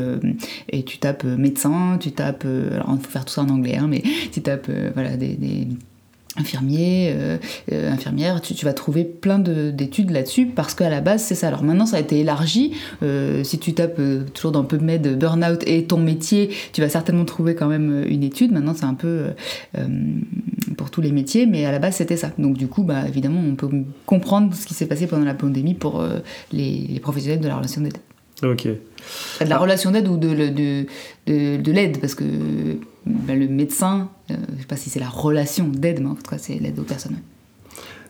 et 0.70 0.84
tu 0.84 0.98
tapes 0.98 1.24
médecin, 1.24 1.98
tu 2.00 2.12
tapes, 2.12 2.46
tout 3.26 3.34
ça 3.34 3.42
en 3.42 3.50
anglais, 3.50 3.78
hein, 3.78 3.88
mais 3.90 4.04
tu 4.32 4.42
tapes 4.42 4.68
euh, 4.70 4.92
voilà, 4.94 5.18
des, 5.18 5.68
infirmiers, 6.38 7.12
euh, 7.14 7.38
euh, 7.72 7.92
infirmières, 7.92 8.40
tu, 8.40 8.54
vas 8.64 8.74
trouver 8.74 9.04
plein 9.04 9.40
d'études 9.40 10.12
là-dessus 10.12 10.46
parce 10.46 10.74
qu'à 10.74 10.90
la 10.90 11.02
base 11.02 11.24
c'est 11.24 11.36
ça. 11.36 11.48
Alors 11.48 11.64
maintenant 11.64 11.86
ça 11.86 11.98
a 11.98 12.00
été 12.00 12.20
élargi. 12.20 12.74
si 13.44 13.60
tu 13.60 13.74
tapes 13.74 14.00
toujours 14.34 14.52
dans 14.52 14.64
PubMed 14.64 15.18
burnout 15.18 15.62
et 15.68 15.84
ton 15.86 15.98
métier, 15.98 16.52
tu 16.72 16.82
vas 16.82 16.88
certainement 16.88 17.26
trouver 17.26 17.56
quand 17.56 17.68
même 17.68 18.06
une 18.08 18.24
étude. 18.24 18.52
Maintenant 18.52 18.74
c'est 18.74 18.86
un 18.86 18.94
peu 18.94 19.26
pour 20.78 20.92
tous 20.92 21.02
les 21.02 21.12
métiers, 21.12 21.46
mais 21.46 21.66
à 21.66 21.72
la 21.72 21.80
base 21.80 21.96
c'était 21.96 22.18
ça. 22.18 22.32
Donc 22.38 22.58
du 22.58 22.68
coup, 22.68 22.84
bah, 22.84 23.08
évidemment, 23.08 23.42
on 23.46 23.56
peut 23.56 23.70
comprendre 24.06 24.54
ce 24.54 24.66
qui 24.66 24.76
s'est 24.76 24.88
passé 24.88 25.08
pendant 25.08 25.26
la 25.26 25.34
pandémie 25.34 25.74
pour 25.74 26.06
les, 26.54 26.86
les 26.90 27.00
professionnels 27.00 27.42
de 27.42 27.48
la 27.48 27.58
relation 27.58 27.82
d'aide. 27.82 27.98
Ok. 28.44 28.68
De 29.42 29.50
la 29.50 29.58
relation 29.58 29.92
d'aide 29.92 30.08
ou 30.08 30.18
de, 30.18 30.34
de, 30.34 31.58
de, 31.58 31.72
l'aide, 31.72 32.00
parce 32.00 32.16
que 32.16 32.24
ben, 33.10 33.40
le 33.40 33.48
médecin, 33.48 34.10
euh, 34.30 34.36
je 34.50 34.54
ne 34.54 34.60
sais 34.60 34.66
pas 34.68 34.76
si 34.76 34.90
c'est 34.90 35.00
la 35.00 35.10
relation 35.10 35.68
d'aide, 35.68 36.02
mais 36.02 36.10
en 36.10 36.16
tout 36.16 36.30
cas 36.30 36.38
c'est 36.38 36.56
l'aide 36.56 36.80
aux 36.80 36.84
personnes. 36.84 37.18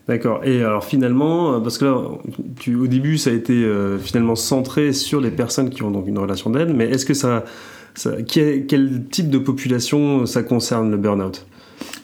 D'accord. 0.07 0.41
Et 0.43 0.63
alors 0.63 0.83
finalement, 0.83 1.53
euh, 1.53 1.59
parce 1.59 1.77
que 1.77 1.85
là, 1.85 1.95
au 1.95 2.87
début, 2.87 3.17
ça 3.17 3.29
a 3.29 3.33
été 3.33 3.53
euh, 3.53 3.97
finalement 3.99 4.35
centré 4.35 4.91
sur 4.91 5.21
les 5.21 5.31
personnes 5.31 5.69
qui 5.69 5.83
ont 5.83 5.91
donc 5.91 6.07
une 6.07 6.17
relation 6.17 6.49
d'aide, 6.49 6.73
mais 6.75 6.85
est-ce 6.85 7.05
que 7.05 7.13
ça, 7.13 7.45
ça 7.93 8.21
quel, 8.23 8.65
quel, 8.65 9.05
type 9.09 9.29
de 9.29 9.37
population 9.37 10.25
ça 10.25 10.43
concerne 10.43 10.91
le 10.91 10.97
burn-out? 10.97 11.45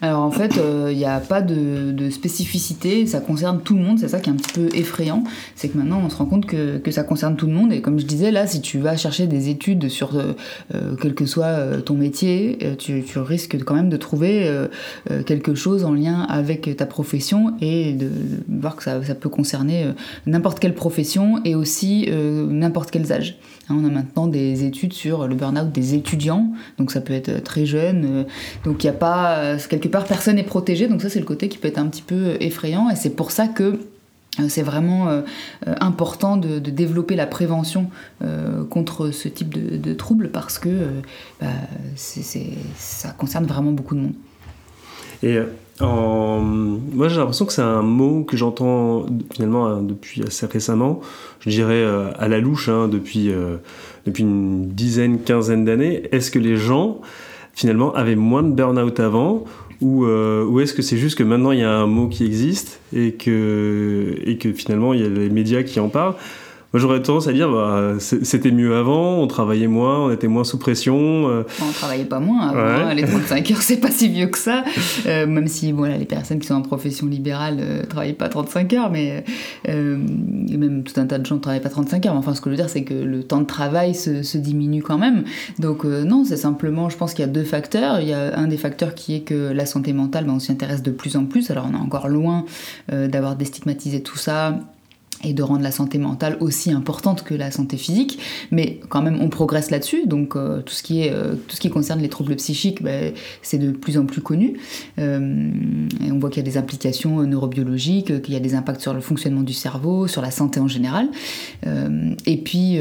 Alors 0.02 0.22
en 0.22 0.32
fait, 0.32 0.56
il 0.56 0.62
euh, 0.62 0.94
n'y 0.94 1.06
a 1.06 1.20
pas 1.20 1.42
de, 1.42 2.10
spécificité, 2.10 3.06
ça 3.08 3.20
concerne 3.20 3.62
tout 3.62 3.76
le 3.76 3.82
monde, 3.82 4.00
c'est 4.00 4.08
ça 4.08 4.20
qui 4.20 4.30
est 4.30 4.34
un 4.34 4.36
petit 4.36 4.54
peu 4.54 4.76
effrayant, 4.76 5.24
c'est 5.56 5.70
que 5.70 5.78
maintenant 5.78 6.02
on 6.04 6.10
se 6.10 6.16
rend 6.18 6.26
compte 6.26 6.46
que, 6.46 6.82
ça 6.92 7.04
concerne 7.04 7.36
tout 7.36 7.48
le 7.48 7.54
monde, 7.54 7.74
et 7.74 7.82
comme 7.82 8.00
je 8.00 8.06
disais 8.06 8.32
là, 8.32 8.48
si 8.48 8.62
tu 8.62 8.80
vas 8.80 8.96
chercher 8.96 9.28
des 9.28 9.50
études 9.50 9.90
sur 9.90 10.16
euh, 10.16 10.34
euh, 10.74 10.96
quel 11.00 11.14
que 11.14 11.26
soit 11.26 11.82
ton 11.84 11.96
métier, 11.96 12.58
tu, 12.78 13.04
risques 13.16 13.64
quand 13.64 13.76
même 13.76 13.90
de 13.90 13.98
trouver 13.98 14.50
quelque 15.26 15.56
chose 15.56 15.84
en 15.84 15.94
lien 15.94 16.22
avec 16.30 16.76
ta 16.76 16.86
profession 16.86 17.54
et 17.62 17.94
de, 17.94 18.10
voir 18.50 18.76
que 18.76 18.84
ça, 18.84 19.04
ça 19.04 19.16
peut 19.16 19.30
concerner 19.30 19.88
n'importe 20.26 20.60
quelle 20.60 20.76
profession 20.76 21.42
et 21.46 21.56
aussi 21.56 22.10
n'importe 22.12 22.92
quels 22.92 23.12
âges. 23.12 23.38
Hein, 23.70 23.76
on 23.80 23.86
a 23.86 23.90
maintenant 23.90 24.28
des 24.28 24.64
études 24.64 24.94
sur 24.94 25.28
le 25.28 25.36
burn-out 25.36 25.72
des 25.72 25.96
étudiants, 25.96 26.52
donc 26.78 26.92
ça 26.92 27.02
peut 27.02 27.14
être 27.14 27.44
très 27.44 27.66
jeune, 27.66 28.26
donc 28.64 28.84
il 28.84 28.88
n'y 28.88 28.92
a 28.92 28.98
pas 28.98 29.58
quelque 29.70 29.88
part 29.88 30.06
personne 30.06 30.36
n'est 30.36 30.44
protégé, 30.44 30.88
donc 30.88 31.02
ça 31.02 31.10
c'est 31.10 31.20
le 31.20 31.26
côté 31.26 31.50
qui 31.50 31.58
peut 31.58 31.68
être 31.68 31.80
un 31.80 31.88
petit 31.88 32.02
peu 32.02 32.38
effrayant, 32.40 32.90
et 32.90 32.96
c'est 32.96 33.16
pour 33.16 33.32
ça 33.32 33.48
que 33.48 33.80
c'est 34.50 34.64
vraiment 34.64 35.24
important 35.80 36.36
de, 36.38 36.60
développer 36.60 37.16
la 37.16 37.26
prévention 37.26 37.90
contre 38.70 39.12
ce 39.12 39.30
type 39.30 39.54
de, 39.54 39.94
troubles 39.94 40.30
parce 40.30 40.60
que 40.60 41.02
bah, 41.40 41.48
ça 41.96 43.10
concerne 43.18 43.46
vraiment 43.46 43.72
beaucoup 43.72 43.96
de 43.96 44.02
monde. 44.02 44.14
Et 45.26 45.40
en... 45.82 46.40
moi 46.40 47.10
j'ai 47.10 47.18
l'impression 47.18 47.46
que 47.46 47.52
c'est 47.52 47.62
un 47.62 47.82
mot 47.82 48.24
que 48.24 48.38
j'entends 48.38 49.06
finalement 49.34 49.82
depuis 49.82 50.24
assez 50.24 50.46
récemment, 50.46 51.02
je 51.42 51.50
dirais 51.50 51.84
à 52.18 52.30
la 52.30 52.40
louche, 52.40 52.70
hein, 52.70 52.88
depuis, 52.88 53.30
depuis 54.06 54.24
une 54.24 54.70
dizaine, 54.70 55.20
quinzaine 55.20 55.66
d'années. 55.66 56.04
Est-ce 56.14 56.32
que 56.32 56.40
les 56.40 56.56
gens 56.56 57.02
finalement 57.54 57.94
avaient 57.94 58.16
moins 58.16 58.44
de 58.44 58.52
burn-out 58.52 59.00
avant? 59.00 59.44
Ou, 59.82 60.06
euh, 60.06 60.46
ou 60.46 60.62
est-ce 60.62 60.74
que 60.74 60.82
c'est 60.82 60.98
juste 60.98 61.18
que 61.18 61.24
maintenant 61.24 61.52
il 61.52 61.60
y 61.60 61.64
a 61.64 61.70
un 61.70 61.86
mot 61.86 62.08
qui 62.08 62.26
existe 62.26 62.80
et 62.96 63.12
que, 63.12 64.16
et 64.24 64.38
que 64.38 64.54
finalement 64.54 64.94
il 64.94 65.02
y 65.02 65.06
a 65.06 65.10
les 65.10 65.30
médias 65.30 65.64
qui 65.64 65.82
en 65.82 65.90
parlent? 65.90 66.16
Moi, 66.76 66.82
j'aurais 66.82 67.02
tendance 67.02 67.30
à 67.30 67.32
dire, 67.32 67.50
bah, 67.50 67.94
c'était 68.00 68.52
mieux 68.52 68.76
avant, 68.76 69.20
on 69.20 69.28
travaillait 69.28 69.66
moins, 69.66 70.08
on 70.08 70.12
était 70.12 70.28
moins 70.28 70.44
sous 70.44 70.58
pression. 70.58 71.30
Euh. 71.30 71.44
On 71.62 71.72
travaillait 71.72 72.04
pas 72.04 72.20
moins 72.20 72.50
avant, 72.50 72.90
hein, 72.90 72.94
les 72.94 73.04
35 73.04 73.52
heures, 73.52 73.62
c'est 73.62 73.78
pas 73.78 73.92
si 73.92 74.10
vieux 74.10 74.28
que 74.28 74.38
ça. 74.38 74.66
Euh, 75.08 75.28
même 75.28 75.48
si, 75.48 75.72
voilà, 75.72 75.98
les 75.98 76.06
personnes 76.06 76.40
qui 76.40 76.48
sont 76.48 76.56
en 76.56 76.62
profession 76.62 77.06
libérale 77.06 77.58
ne 77.58 77.86
travaillent 77.86 78.14
pas 78.14 78.28
35 78.28 78.74
heures, 78.74 78.90
mais 78.90 79.24
même 79.68 80.84
tout 80.84 81.00
un 81.00 81.06
tas 81.06 81.20
de 81.20 81.26
gens 81.26 81.36
ne 81.36 81.42
travaillent 81.42 81.62
pas 81.62 81.70
35 81.70 82.06
heures. 82.06 82.14
Mais 82.14 82.20
enfin, 82.20 82.34
ce 82.34 82.42
que 82.42 82.50
je 82.50 82.52
veux 82.52 82.58
dire, 82.58 82.70
c'est 82.70 82.84
que 82.84 82.94
le 82.94 83.24
temps 83.24 83.40
de 83.40 83.46
travail 83.46 83.94
se, 83.94 84.24
se 84.24 84.38
diminue 84.38 84.82
quand 84.82 84.98
même. 84.98 85.26
Donc, 85.60 85.84
non, 85.84 86.24
c'est 86.26 86.38
simplement, 86.38 86.90
je 86.90 86.98
pense 86.98 87.14
qu'il 87.14 87.24
y 87.24 87.28
a 87.28 87.32
deux 87.32 87.44
facteurs. 87.44 88.00
Il 88.00 88.08
y 88.08 88.14
a 88.14 88.38
un 88.38 88.48
des 88.48 88.58
facteurs 88.58 88.96
qui 88.96 89.16
est 89.16 89.22
que 89.22 89.52
la 89.54 89.66
santé 89.66 89.94
mentale, 89.94 90.26
ben, 90.26 90.34
on 90.34 90.40
s'y 90.40 90.52
intéresse 90.52 90.82
de 90.82 90.92
plus 90.92 91.16
en 91.18 91.26
plus. 91.26 91.52
Alors, 91.52 91.68
on 91.72 91.76
est 91.76 91.82
encore 91.82 92.08
loin 92.08 92.46
d'avoir 92.90 93.36
déstigmatisé 93.36 94.02
tout 94.02 94.18
ça 94.18 94.58
et 95.24 95.34
de 95.34 95.44
rendre 95.44 95.62
la 95.62 95.72
santé 95.72 95.98
mentale 95.98 96.38
aussi 96.40 96.72
importante 96.72 97.24
que 97.24 97.34
la 97.34 97.52
santé 97.52 97.78
physique, 97.78 98.20
mais 98.52 98.80
quand 98.90 99.02
même 99.02 99.20
on 99.22 99.30
progresse 99.30 99.72
là-dessus, 99.72 100.06
donc 100.06 100.36
euh, 100.36 100.62
tout, 100.62 100.74
ce 100.74 100.84
qui 100.84 101.02
est, 101.02 101.12
euh, 101.12 101.36
tout 101.36 101.56
ce 101.56 101.62
qui 101.62 101.70
concerne 101.70 102.02
les 102.02 102.10
troubles 102.10 102.36
psychiques, 102.36 102.84
ben, 102.84 103.14
c'est 103.42 103.58
de 103.58 103.72
plus 103.72 103.98
en 103.98 104.06
plus 104.06 104.22
connu, 104.22 104.60
euh, 105.00 105.52
on 106.12 106.20
voit 106.20 106.30
qu'il 106.30 106.44
y 106.44 106.48
a 106.48 106.50
des 106.50 106.58
implications 106.58 107.24
neurobiologiques, 107.24 108.22
qu'il 108.22 108.34
y 108.34 108.38
a 108.38 108.40
des 108.40 108.56
impacts 108.56 108.82
sur 108.82 108.94
le 108.94 109.02
fonctionnement 109.02 109.42
du 109.42 109.54
cerveau, 109.54 110.08
sur 110.08 110.22
la 110.22 110.32
santé 110.32 110.60
en 110.60 110.68
général, 110.68 111.08
et 112.26 112.38
puis 112.38 112.78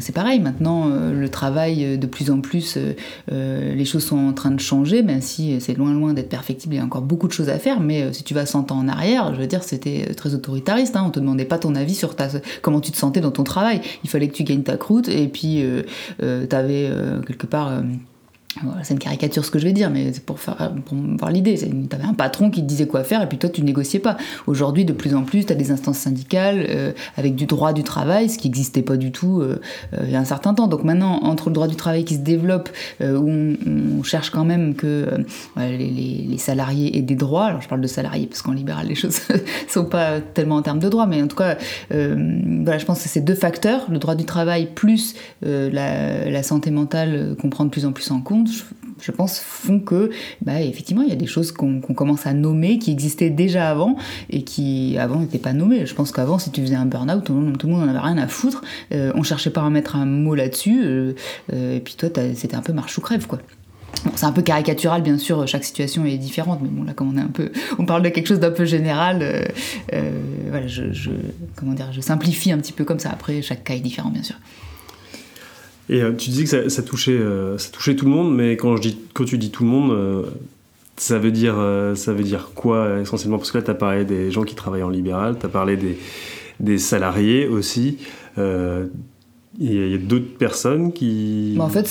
c'est 0.00 0.14
pareil, 0.14 0.40
maintenant 0.40 0.88
le 0.88 1.28
travail 1.28 1.98
de 1.98 2.06
plus 2.06 2.30
en 2.30 2.40
plus, 2.40 2.78
les 3.30 3.84
choses 3.84 4.04
sont 4.04 4.18
en 4.18 4.32
train 4.32 4.50
de 4.50 4.60
changer, 4.60 5.02
même 5.02 5.20
si 5.20 5.60
c'est 5.60 5.74
loin 5.74 5.92
loin 5.92 6.14
d'être 6.14 6.28
perfectible, 6.28 6.74
il 6.74 6.78
y 6.78 6.80
a 6.80 6.84
encore 6.84 7.02
beaucoup 7.02 7.28
de 7.28 7.32
choses 7.32 7.48
à 7.48 7.58
faire, 7.58 7.80
mais 7.80 8.12
si 8.12 8.22
tu 8.22 8.34
vas 8.34 8.46
100 8.46 8.70
ans 8.70 8.78
en 8.78 8.88
arrière, 8.88 9.34
je 9.34 9.40
veux 9.40 9.46
dire, 9.46 9.62
c'était 9.62 10.14
très 10.14 10.34
autoritariste, 10.34 10.96
hein, 10.96 11.04
on 11.06 11.10
te 11.10 11.20
demandait 11.20 11.44
pas 11.44 11.58
ton 11.58 11.69
avis 11.74 11.94
sur 11.94 12.16
ta, 12.16 12.28
comment 12.62 12.80
tu 12.80 12.92
te 12.92 12.96
sentais 12.96 13.20
dans 13.20 13.30
ton 13.30 13.44
travail. 13.44 13.80
Il 14.04 14.10
fallait 14.10 14.28
que 14.28 14.34
tu 14.34 14.44
gagnes 14.44 14.62
ta 14.62 14.76
croûte 14.76 15.08
et 15.08 15.28
puis 15.28 15.62
euh, 15.62 15.82
euh, 16.22 16.46
tu 16.48 16.56
avais 16.56 16.88
euh, 16.90 17.20
quelque 17.20 17.46
part 17.46 17.82
c'est 18.82 18.94
une 18.94 18.98
caricature 18.98 19.44
ce 19.44 19.50
que 19.50 19.58
je 19.58 19.64
vais 19.64 19.72
dire, 19.72 19.90
mais 19.90 20.12
c'est 20.12 20.24
pour, 20.24 20.36
pour 20.36 20.98
voir 21.18 21.30
l'idée. 21.30 21.56
Tu 21.56 21.94
avais 21.94 22.04
un 22.04 22.14
patron 22.14 22.50
qui 22.50 22.62
te 22.62 22.66
disait 22.66 22.86
quoi 22.86 23.04
faire 23.04 23.22
et 23.22 23.28
puis 23.28 23.38
toi 23.38 23.48
tu 23.48 23.62
négociais 23.62 24.00
pas. 24.00 24.16
Aujourd'hui, 24.46 24.84
de 24.84 24.92
plus 24.92 25.14
en 25.14 25.22
plus, 25.22 25.46
tu 25.46 25.52
as 25.52 25.56
des 25.56 25.70
instances 25.70 25.98
syndicales 25.98 26.66
euh, 26.68 26.92
avec 27.16 27.36
du 27.36 27.46
droit 27.46 27.72
du 27.72 27.84
travail, 27.84 28.28
ce 28.28 28.38
qui 28.38 28.48
n'existait 28.48 28.82
pas 28.82 28.96
du 28.96 29.12
tout 29.12 29.40
euh, 29.40 29.60
euh, 29.94 30.00
il 30.04 30.10
y 30.10 30.16
a 30.16 30.18
un 30.18 30.24
certain 30.24 30.52
temps. 30.52 30.66
Donc 30.66 30.82
maintenant, 30.82 31.20
entre 31.22 31.48
le 31.48 31.54
droit 31.54 31.68
du 31.68 31.76
travail 31.76 32.04
qui 32.04 32.14
se 32.14 32.20
développe, 32.20 32.70
où 33.00 33.04
on, 33.04 34.02
cherche 34.02 34.30
quand 34.30 34.44
même 34.44 34.74
que 34.74 35.06
les, 35.56 36.36
salariés 36.38 36.98
aient 36.98 37.02
des 37.02 37.14
droits, 37.14 37.46
alors 37.46 37.60
je 37.60 37.68
parle 37.68 37.80
de 37.80 37.86
salariés 37.86 38.26
parce 38.26 38.42
qu'en 38.42 38.52
libéral 38.52 38.86
les 38.88 38.94
choses 38.94 39.20
sont 39.68 39.84
pas 39.84 40.20
tellement 40.20 40.56
en 40.56 40.62
termes 40.62 40.78
de 40.78 40.88
droits, 40.88 41.06
mais 41.06 41.22
en 41.22 41.28
tout 41.28 41.36
cas, 41.36 41.56
voilà, 41.90 42.78
je 42.78 42.84
pense 42.84 43.02
que 43.02 43.08
c'est 43.08 43.20
deux 43.20 43.34
facteurs, 43.34 43.82
le 43.90 43.98
droit 43.98 44.14
du 44.14 44.24
travail 44.24 44.70
plus 44.74 45.14
la 45.42 46.42
santé 46.42 46.70
mentale 46.70 47.36
qu'on 47.40 47.50
prend 47.50 47.64
de 47.64 47.70
plus 47.70 47.84
en 47.84 47.92
plus 47.92 48.10
en 48.10 48.20
compte 48.20 48.39
je, 49.00 49.12
pense, 49.12 49.38
font 49.38 49.80
que, 49.80 50.10
bah, 50.42 50.60
effectivement, 50.60 51.02
il 51.02 51.08
y 51.08 51.12
a 51.12 51.16
des 51.16 51.26
choses 51.26 51.52
qu'on 51.52 51.80
commence 51.80 52.26
à 52.26 52.32
nommer, 52.32 52.78
qui 52.78 52.90
existaient 52.90 53.30
déjà 53.30 53.70
avant, 53.70 53.96
et 54.28 54.42
qui, 54.42 54.96
avant, 54.98 55.20
n'étaient 55.20 55.38
pas 55.38 55.52
nommées. 55.52 55.86
Je 55.86 55.94
pense 55.94 56.12
qu'avant, 56.12 56.38
si 56.38 56.50
tu 56.50 56.60
faisais 56.60 56.74
un 56.74 56.86
burn-out, 56.86 57.24
tout, 57.24 57.34
le 57.34 57.40
monde 57.40 57.62
n'en 57.62 57.88
avait 57.88 57.98
rien 57.98 58.18
à 58.18 58.26
foutre. 58.26 58.62
Euh, 58.92 59.12
on 59.14 59.22
cherchait 59.22 59.50
pas 59.50 59.62
à 59.62 59.70
mettre 59.70 59.96
un 59.96 60.06
mot 60.06 60.34
là-dessus, 60.34 60.82
euh, 60.84 61.14
euh, 61.52 61.76
et 61.76 61.80
puis 61.80 61.94
toi, 61.94 62.08
c'était 62.34 62.56
un 62.56 62.62
peu 62.62 62.72
marche 62.72 62.96
ou 62.98 63.00
crève, 63.00 63.26
quoi. 63.26 63.40
c'est 64.14 64.26
un 64.26 64.32
peu 64.32 64.42
caricatural, 64.42 65.02
bien 65.02 65.18
sûr, 65.18 65.46
chaque 65.46 65.64
situation 65.64 66.04
est 66.04 66.18
différente, 66.18 66.60
mais 66.62 66.68
bon, 66.68 66.84
là, 66.84 66.92
comme 66.92 67.14
on 67.14 67.18
est 67.18 67.22
un 67.22 67.28
peu, 67.28 67.50
on 67.78 67.86
parle 67.86 68.02
de 68.02 68.08
quelque 68.08 68.26
chose 68.26 68.40
d'un 68.40 68.50
peu 68.50 68.64
général, 68.64 69.50
voilà, 70.48 70.66
je, 70.66 70.92
je, 70.92 71.10
comment 71.56 71.72
dire, 71.72 71.92
je 71.92 72.00
simplifie 72.00 72.52
un 72.52 72.58
petit 72.58 72.72
peu 72.72 72.84
comme 72.84 72.98
ça. 72.98 73.10
Après, 73.10 73.42
chaque 73.42 73.64
cas 73.64 73.74
est 73.74 73.80
différent, 73.80 74.10
bien 74.10 74.22
sûr. 74.22 74.36
Et 75.90 76.02
euh, 76.02 76.12
tu 76.12 76.30
disais 76.30 76.44
que 76.44 76.68
ça, 76.68 76.82
touchait, 76.82 77.18
euh, 77.18 77.58
ça 77.58 77.70
touchait 77.72 77.96
tout 77.96 78.04
le 78.04 78.12
monde, 78.12 78.34
mais 78.34 78.56
quand, 78.56 78.76
je 78.76 78.82
dis, 78.82 78.98
quand 79.12 79.24
tu 79.24 79.36
dis 79.36 79.50
tout 79.50 79.64
le 79.64 79.70
monde, 79.70 79.90
euh, 79.90 80.22
ça, 80.96 81.18
veut 81.18 81.32
dire, 81.32 81.56
ça 81.96 82.12
veut 82.12 82.22
dire 82.22 82.52
quoi 82.54 83.00
essentiellement? 83.00 83.38
Parce 83.38 83.50
que 83.50 83.58
là, 83.58 83.64
tu 83.64 83.72
as 83.72 83.74
parlé 83.74 84.04
des 84.04 84.30
gens 84.30 84.44
qui 84.44 84.54
travaillent 84.54 84.84
en 84.84 84.88
libéral, 84.88 85.36
tu 85.38 85.46
as 85.46 85.48
parlé 85.48 85.76
des, 85.76 85.98
des 86.60 86.78
salariés 86.78 87.48
aussi. 87.48 87.98
Il 89.58 89.90
y 89.90 89.94
a, 89.94 89.98
d'autres 89.98 90.38
personnes 90.38 90.92
qui... 90.92 91.56
en 91.58 91.68
fait, 91.68 91.84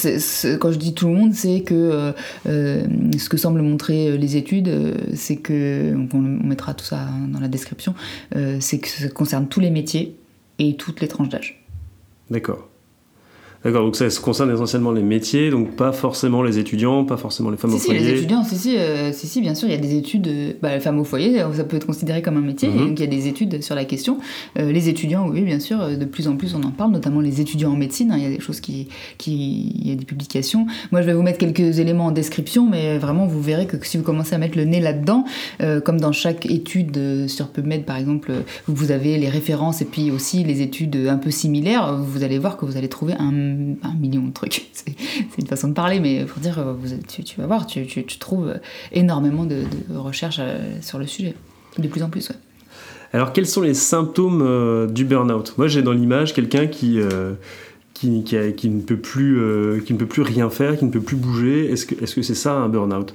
quand 0.59 0.71
je 0.71 0.77
dis 0.77 0.93
tout 0.93 1.07
le 1.07 1.13
monde, 1.13 1.33
c'est 1.33 1.61
que 1.61 2.13
ce 2.45 3.29
que 3.29 3.35
semblent 3.35 3.61
montrer 3.61 4.17
les 4.17 4.37
études, 4.37 4.95
c'est 5.13 5.35
que, 5.35 5.93
on, 6.13 6.17
mettra 6.19 6.73
tout 6.73 6.85
ça 6.85 7.09
dans 7.27 7.41
la 7.41 7.49
description, 7.49 7.95
c'est 8.59 8.79
que 8.79 8.87
ça 8.87 9.09
concerne 9.09 9.49
tous 9.49 9.59
les 9.59 9.71
métiers 9.71 10.15
et 10.57 10.77
toutes 10.77 11.01
les 11.01 11.09
tranches 11.09 11.29
d'âge. 11.29 11.65
D'accord. 12.29 12.69
D'accord, 13.63 13.83
donc 13.83 13.97
ça 13.97 14.07
concerne 14.23 14.53
essentiellement 14.53 14.93
les 14.93 15.01
métiers, 15.01 15.49
donc 15.49 15.75
pas 15.75 15.91
forcément 15.91 16.41
les 16.43 16.59
étudiants, 16.59 17.03
pas 17.03 17.17
forcément 17.17 17.49
les 17.49 17.57
femmes 17.57 17.73
au 17.73 17.77
foyer. 17.77 17.99
Si, 17.99 18.05
les 18.05 18.17
étudiants, 18.19 18.43
si 18.45 18.55
si, 18.55 18.77
euh, 18.77 19.11
si, 19.11 19.27
si, 19.27 19.41
bien 19.41 19.53
sûr, 19.53 19.67
il 19.67 19.71
y 19.71 19.77
a 19.77 19.79
des 19.79 19.97
études, 19.97 20.27
euh, 20.29 20.53
bah, 20.61 20.75
les 20.75 20.79
femmes 20.79 20.97
au 20.97 21.03
foyer, 21.03 21.43
ça 21.53 21.65
peut 21.65 21.75
être 21.75 21.85
considéré 21.85 22.21
comme 22.21 22.37
un 22.37 22.41
métier, 22.41 22.69
mhm. 22.69 22.77
donc 22.77 22.99
il 22.99 23.01
y 23.01 23.03
a 23.03 23.07
des 23.07 23.27
études 23.27 23.61
sur 23.61 23.75
la 23.75 23.83
question. 23.83 24.17
Euh, 24.57 24.71
les 24.71 24.87
étudiants, 24.87 25.27
oui, 25.27 25.41
bien 25.41 25.59
sûr, 25.59 25.77
de 25.97 26.05
plus 26.05 26.29
en 26.29 26.37
plus 26.37 26.55
on 26.55 26.63
en 26.63 26.71
parle, 26.71 26.91
notamment 26.91 27.19
les 27.19 27.41
étudiants 27.41 27.73
en 27.73 27.75
médecine, 27.75 28.11
hein, 28.13 28.15
il 28.17 28.23
y 28.23 28.27
a 28.27 28.29
des 28.29 28.39
choses 28.39 28.61
qui, 28.61 28.87
qui, 29.17 29.73
il 29.75 29.89
y 29.89 29.91
a 29.91 29.95
des 29.95 30.05
publications. 30.05 30.65
Moi, 30.93 31.01
je 31.01 31.07
vais 31.07 31.13
vous 31.13 31.23
mettre 31.23 31.39
quelques 31.39 31.79
éléments 31.79 32.05
en 32.05 32.11
description, 32.11 32.65
mais 32.65 32.97
vraiment, 32.97 33.27
vous 33.27 33.41
verrez 33.41 33.67
que 33.67 33.75
si 33.85 33.97
vous 33.97 34.03
commencez 34.03 34.35
à 34.35 34.37
mettre 34.37 34.57
le 34.57 34.63
nez 34.63 34.79
là-dedans, 34.79 35.25
comme 35.83 35.99
dans 35.99 36.13
chaque 36.13 36.45
étude 36.45 37.27
sur 37.27 37.49
PubMed, 37.49 37.83
par 37.83 37.97
exemple, 37.97 38.31
vous 38.67 38.91
avez 38.91 39.17
les 39.17 39.29
références 39.29 39.81
et 39.81 39.85
puis 39.85 40.11
aussi 40.11 40.45
les 40.45 40.61
études 40.61 40.95
un 40.95 41.17
peu 41.17 41.29
similaires, 41.29 41.97
vous 41.97 42.23
allez 42.23 42.39
voir 42.39 42.55
que 42.55 42.65
vous 42.65 42.77
allez 42.77 42.87
trouver 42.87 43.15
un 43.19 43.48
un 43.83 43.93
million 43.93 44.23
de 44.23 44.31
trucs. 44.31 44.69
C'est 44.73 45.37
une 45.37 45.47
façon 45.47 45.69
de 45.69 45.73
parler, 45.73 45.99
mais 45.99 46.25
pour 46.25 46.39
dire, 46.39 46.59
euh, 46.59 46.73
tu, 47.07 47.39
vas 47.39 47.47
voir, 47.47 47.67
tu, 47.67 48.05
trouves 48.19 48.55
énormément 48.91 49.45
de, 49.45 49.63
recherches 49.93 50.39
euh, 50.39 50.77
sur 50.81 50.99
le 50.99 51.07
sujet, 51.07 51.35
de 51.77 51.87
plus 51.87 52.03
en 52.03 52.09
plus. 52.09 52.31
Alors, 53.13 53.33
quels 53.33 53.47
sont 53.47 53.61
les 53.61 53.73
symptômes 53.73 54.41
euh, 54.41 54.87
du 54.87 55.05
burn-out? 55.05 55.53
Moi, 55.57 55.67
j'ai 55.67 55.81
dans 55.81 55.93
l'image 55.93 56.33
quelqu'un 56.33 56.67
qui, 56.67 56.99
qui, 57.93 58.23
qui, 58.23 58.69
ne 58.69 58.81
peut 58.81 58.97
plus, 58.97 59.83
qui 59.85 59.93
ne 59.93 59.97
peut 59.97 60.05
plus 60.05 60.21
rien 60.21 60.49
faire, 60.49 60.77
qui 60.77 60.85
ne 60.85 60.91
peut 60.91 61.01
plus 61.01 61.17
bouger. 61.17 61.71
Est-ce 61.71 61.85
que 61.85 62.05
c'est 62.05 62.21
-ce 62.21 62.33
ça 62.33 62.53
un 62.53 62.69
burn-out? 62.69 63.13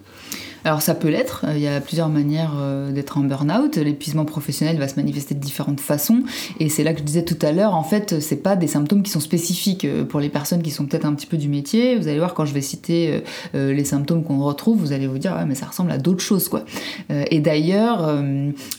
Alors 0.64 0.80
ça 0.80 0.94
peut 0.94 1.08
l'être, 1.08 1.44
il 1.54 1.60
y 1.60 1.68
a 1.68 1.78
plusieurs 1.80 2.08
manières 2.08 2.54
euh, 2.56 2.90
d'être 2.90 3.18
en 3.18 3.20
burn-out. 3.20 3.76
L'épuisement 3.76 4.24
professionnel 4.24 4.78
va 4.78 4.88
se 4.88 4.96
manifester 4.96 5.34
de 5.34 5.40
différentes 5.40 5.80
façons. 5.80 6.22
Et 6.58 6.70
c'est 6.70 6.82
là 6.82 6.94
que 6.94 7.00
je 7.00 7.04
disais 7.04 7.24
tout 7.24 7.38
à 7.42 7.52
l'heure, 7.52 7.74
en 7.74 7.82
fait, 7.82 8.20
c'est 8.20 8.42
pas 8.42 8.56
des 8.56 8.66
symptômes 8.66 9.02
qui 9.02 9.10
sont 9.10 9.20
spécifiques 9.20 9.84
euh, 9.84 10.04
pour 10.04 10.20
les 10.20 10.30
personnes 10.30 10.62
qui 10.62 10.70
sont 10.70 10.86
peut-être 10.86 11.04
un 11.04 11.12
petit 11.12 11.26
peu 11.26 11.36
du 11.36 11.48
métier. 11.48 11.96
Vous 11.96 12.08
allez 12.08 12.18
voir 12.18 12.32
quand 12.32 12.46
je 12.46 12.54
vais 12.54 12.62
citer 12.62 13.22
euh, 13.54 13.74
les 13.74 13.84
symptômes 13.84 14.24
qu'on 14.24 14.42
retrouve, 14.42 14.78
vous 14.78 14.92
allez 14.92 15.06
vous 15.06 15.18
dire, 15.18 15.32
ouais, 15.32 15.44
mais 15.44 15.54
ça 15.54 15.66
ressemble 15.66 15.90
à 15.90 15.98
d'autres 15.98 16.22
choses, 16.22 16.48
quoi. 16.48 16.64
Et 17.10 17.40
d'ailleurs, 17.40 18.22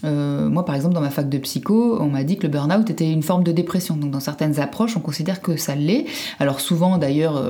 moi 0.04 0.66
par 0.66 0.76
exemple, 0.76 0.96
dans 0.96 1.02
ma 1.02 1.10
fac 1.10 1.30
de 1.30 1.38
psycho, 1.38 1.98
on 2.02 2.08
m'a 2.08 2.24
dit 2.24 2.38
que 2.38 2.44
le 2.44 2.50
burn-out 2.50 2.90
était 2.90 3.10
une 3.10 3.24
forme 3.24 3.44
de 3.44 3.52
dépression. 3.52 3.96
Donc 3.96 4.12
dans 4.12 4.20
certaines 4.20 4.60
approches, 4.60 4.98
on 4.98 5.00
considère 5.00 5.42
que 5.42 5.58
ça 5.58 5.76
l'est. 5.76 6.06
Alors 6.40 6.60
souvent, 6.60 6.98
d'ailleurs, 6.98 7.42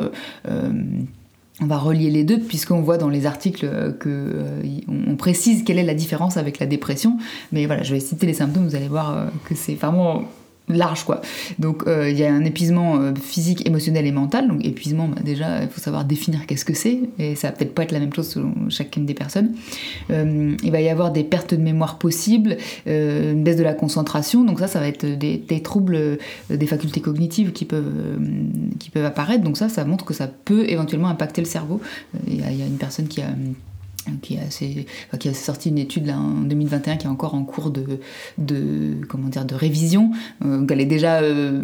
on 1.62 1.68
va 1.68 1.78
relier 1.78 2.10
les 2.10 2.24
deux 2.24 2.40
puisqu'on 2.40 2.82
voit 2.82 2.98
dans 2.98 3.10
les 3.10 3.26
articles 3.26 3.66
que 4.00 4.10
euh, 4.10 4.62
on 4.88 5.16
précise 5.16 5.64
quelle 5.64 5.80
est 5.80 5.84
la 5.84 5.94
différence 5.94 6.38
avec 6.38 6.60
la 6.60 6.66
dépression. 6.66 7.18
Mais 7.52 7.66
voilà, 7.66 7.84
je 7.84 7.94
vais 7.94 8.00
citer 8.00 8.28
les 8.28 8.34
symptômes, 8.34 8.68
vous 8.68 8.76
allez 8.76 8.88
voir 8.88 9.16
euh, 9.16 9.26
que 9.48 9.56
c'est 9.56 9.76
vraiment 9.76 10.26
large 10.70 11.04
quoi. 11.04 11.22
Donc 11.60 11.84
euh, 11.88 12.10
il 12.10 12.18
y 12.18 12.24
a 12.24 12.34
un 12.34 12.44
épuisement 12.44 12.98
euh, 12.98 13.14
physique, 13.16 13.68
émotionnel 13.68 14.06
et 14.06 14.12
mental. 14.12 14.48
Donc 14.48 14.66
épuisement, 14.66 15.08
bah, 15.08 15.22
déjà 15.24 15.62
il 15.62 15.70
faut 15.70 15.82
savoir 15.82 16.06
définir 16.06 16.46
qu'est-ce 16.46 16.66
que 16.66 16.74
c'est 16.74 17.02
et 17.20 17.36
ça 17.36 17.50
va 17.50 17.54
peut-être 17.54 17.74
pas 17.74 17.84
être 17.84 17.92
la 17.92 18.00
même 18.00 18.14
chose 18.14 18.30
selon 18.30 18.54
chacune 18.70 19.06
des 19.06 19.14
personnes. 19.14 19.54
Euh, 20.12 20.56
il 20.64 20.72
va 20.72 20.82
y 20.82 20.90
avoir 20.90 21.12
des 21.12 21.24
pertes 21.24 21.54
de 21.54 21.62
mémoire 21.62 21.98
possibles, 21.98 22.58
une 22.86 23.44
baisse 23.44 23.58
de 23.58 23.64
la 23.64 23.74
concentration. 23.74 24.44
Donc 24.44 24.60
ça, 24.60 24.68
ça 24.68 24.80
va 24.80 24.88
être 24.88 25.06
des, 25.06 25.62
troubles 25.62 26.18
des 26.50 26.68
facultés 26.68 27.02
cognitives 27.02 27.52
qui 27.52 27.66
peuvent 27.66 27.92
qui 28.80 28.90
peuvent 28.90 29.06
apparaître. 29.06 29.44
Donc 29.44 29.58
ça, 29.58 29.70
ça 29.70 29.86
montre 29.86 30.06
que 30.06 30.14
ça 30.14 30.28
peut 30.28 30.68
éventuellement 30.70 31.10
impacter 31.10 31.42
le 31.42 31.48
cerveau. 31.48 31.82
Il 32.28 32.40
y, 32.40 32.44
a 32.44 32.66
une 32.66 32.78
personne 32.78 33.08
qui 33.08 33.22
a 33.22 33.28
qui 34.22 34.38
a, 34.38 35.18
qui 35.18 35.30
a 35.30 35.34
sorti 35.34 35.70
une 35.70 35.78
étude 35.78 36.06
là, 36.06 36.18
en 36.18 36.42
2021 36.42 36.98
qui 36.98 37.08
est 37.08 37.10
encore 37.10 37.36
en 37.36 37.44
cours 37.44 37.72
de, 37.72 38.00
de 38.38 39.06
comment 39.08 39.30
dire 39.30 39.46
de 39.46 39.56
révision. 39.56 40.12
Euh, 40.44 40.66
elle 40.70 40.82
est 40.82 40.86
déjà, 40.86 41.20
euh, 41.22 41.62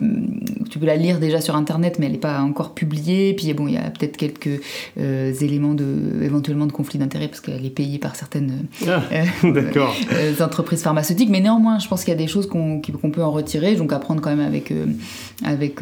tu 0.69 0.79
peux 0.79 0.85
la 0.85 0.95
lire 0.95 1.19
déjà 1.19 1.41
sur 1.41 1.55
internet, 1.55 1.97
mais 1.99 2.05
elle 2.05 2.13
n'est 2.13 2.17
pas 2.17 2.41
encore 2.41 2.73
publiée. 2.73 3.33
Puis 3.33 3.53
bon, 3.53 3.67
il 3.67 3.73
y 3.73 3.77
a 3.77 3.89
peut-être 3.89 4.17
quelques 4.17 4.61
euh, 4.99 5.33
éléments 5.33 5.73
de 5.73 6.21
éventuellement 6.21 6.65
de 6.65 6.71
conflit 6.71 6.99
d'intérêt 6.99 7.27
parce 7.27 7.41
qu'elle 7.41 7.65
est 7.65 7.69
payée 7.69 7.99
par 7.99 8.15
certaines 8.15 8.65
ah, 8.87 9.01
entreprises 10.43 10.81
pharmaceutiques. 10.81 11.29
Mais 11.29 11.41
néanmoins, 11.41 11.79
je 11.79 11.87
pense 11.87 12.03
qu'il 12.03 12.11
y 12.11 12.15
a 12.15 12.19
des 12.19 12.27
choses 12.27 12.47
qu'on 12.47 12.81
peut 12.81 13.23
en 13.23 13.31
retirer, 13.31 13.75
donc 13.75 13.93
apprendre 13.93 14.21
quand 14.21 14.35
même 14.35 14.45
avec 14.45 14.73
avec 15.43 15.79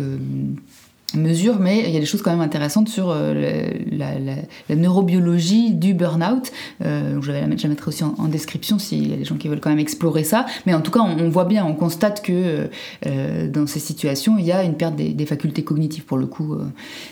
mesure, 1.18 1.60
mais 1.60 1.84
il 1.86 1.92
y 1.92 1.98
a 1.98 2.00
des 2.00 2.06
choses 2.06 2.22
quand 2.22 2.32
même 2.32 2.42
intéressantes 2.42 2.90
sur 2.90 3.10
euh, 3.10 3.64
la, 3.92 4.76
neurobiologie 4.76 5.74
du 5.74 5.94
burn-out. 5.94 6.52
Euh, 6.84 7.20
je, 7.22 7.32
la, 7.32 7.48
mettrai 7.48 7.88
aussi 7.88 8.04
en, 8.04 8.28
description 8.28 8.80
s'il 8.80 9.10
y 9.10 9.14
a 9.14 9.18
des 9.18 9.26
gens 9.26 9.36
qui 9.36 9.48
veulent 9.48 9.60
quand 9.60 9.70
même 9.70 9.80
explorer 9.80 10.24
ça. 10.24 10.46
Mais 10.66 10.74
en 10.74 10.82
tout 10.82 10.92
cas, 10.92 11.00
on, 11.00 11.30
voit 11.30 11.46
bien, 11.46 11.66
on 11.66 11.74
constate 11.74 12.22
que 12.22 12.70
euh, 13.06 13.48
dans 13.48 13.66
ces 13.68 13.80
situations, 13.80 14.38
il 14.38 14.46
y 14.46 14.52
a 14.52 14.64
une 14.64 14.76
perte 14.76 14.96
des, 14.96 15.26
facultés 15.26 15.64
cognitives 15.64 16.06
pour 16.06 16.18
le 16.18 16.26
coup. 16.26 16.58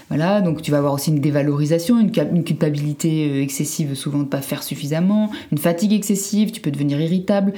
voilà, 0.10 0.42
donc 0.42 0.62
tu 0.62 0.72
vas 0.72 0.78
avoir 0.78 0.94
aussi 0.94 1.12
une 1.12 1.20
dévalorisation, 1.20 2.00
une, 2.00 2.12
une 2.34 2.44
culpabilité 2.44 3.42
excessive, 3.42 3.94
souvent 3.94 4.20
de 4.20 4.24
ne 4.24 4.30
pas 4.30 4.42
faire 4.42 4.64
suffisamment, 4.64 5.30
une 5.52 5.60
fatigue 5.60 5.94
excessive, 5.94 6.52
tu 6.52 6.62
peux 6.62 6.72
devenir 6.72 7.00
irritable, 7.00 7.54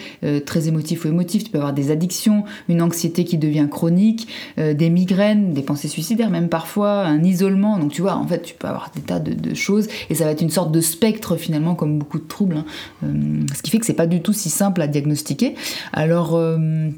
très 0.46 0.68
émotif 0.68 1.06
ou 1.06 1.08
émotif, 1.08 1.46
tu 1.46 1.52
peux 1.52 1.60
avoir 1.60 1.74
des 1.74 1.92
addictions, 1.92 2.44
une 2.68 2.82
anxiété 2.82 3.24
qui 3.24 3.38
devient 3.38 3.68
chronique, 3.72 4.28
des 4.58 4.90
migraines, 4.90 5.54
des 5.54 5.62
pensées 5.62 5.88
suicidaires 5.88 6.29
même 6.30 6.50
parfois, 6.50 7.04
un 7.06 7.24
isolement. 7.24 7.78
Donc 7.78 7.92
tu 7.92 8.02
vois, 8.02 8.16
en 8.16 8.28
fait, 8.28 8.42
tu 8.42 8.54
peux 8.56 8.68
avoir 8.68 8.92
des 8.96 9.02
tas 9.02 9.20
de, 9.20 9.54
choses 9.54 9.88
et 10.10 10.16
ça 10.16 10.26
va 10.26 10.32
être 10.32 10.42
une 10.42 10.50
sorte 10.50 10.72
de 10.72 10.82
spectre 10.82 11.36
finalement, 11.36 11.76
comme 11.76 11.98
beaucoup 11.98 12.20
de 12.20 12.28
troubles. 12.28 12.58
Hein. 12.58 12.66
Euh, 13.04 13.42
ce 13.54 13.62
qui 13.62 13.72
fait 13.72 13.80
que 13.80 13.86
c'est 13.86 13.94
pas 13.94 14.08
du 14.08 14.22
tout 14.22 14.34
si 14.34 14.50
simple 14.50 14.82
à 14.82 14.88
diagnostiquer. 14.88 15.56
Alors. 15.94 16.36
Euh, 16.36 16.90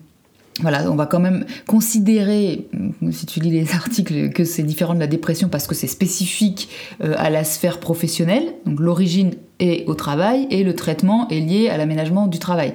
voilà, 0.60 0.92
on 0.92 0.96
va 0.96 1.06
quand 1.06 1.22
même 1.22 1.46
considérer, 1.66 2.68
si 3.12 3.26
tu 3.26 3.40
lis 3.40 3.52
les 3.52 3.72
articles, 3.74 4.30
que 4.32 4.44
c'est 4.44 4.64
différent 4.64 4.94
de 4.94 5.00
la 5.00 5.08
dépression 5.08 5.48
parce 5.48 5.66
que 5.66 5.74
c'est 5.74 5.88
spécifique 5.88 6.70
euh, 7.04 7.16
à 7.18 7.30
la 7.30 7.44
sphère 7.44 7.80
professionnelle. 7.80 8.44
Donc 8.66 8.80
l'origine 8.80 9.32
est 9.60 9.88
au 9.88 9.96
travail 9.96 10.48
et 10.52 10.64
le 10.64 10.76
traitement 10.76 11.28
est 11.30 11.40
lié 11.40 11.70
à 11.70 11.78
l'aménagement 11.78 12.28
du 12.28 12.38
travail. 12.38 12.74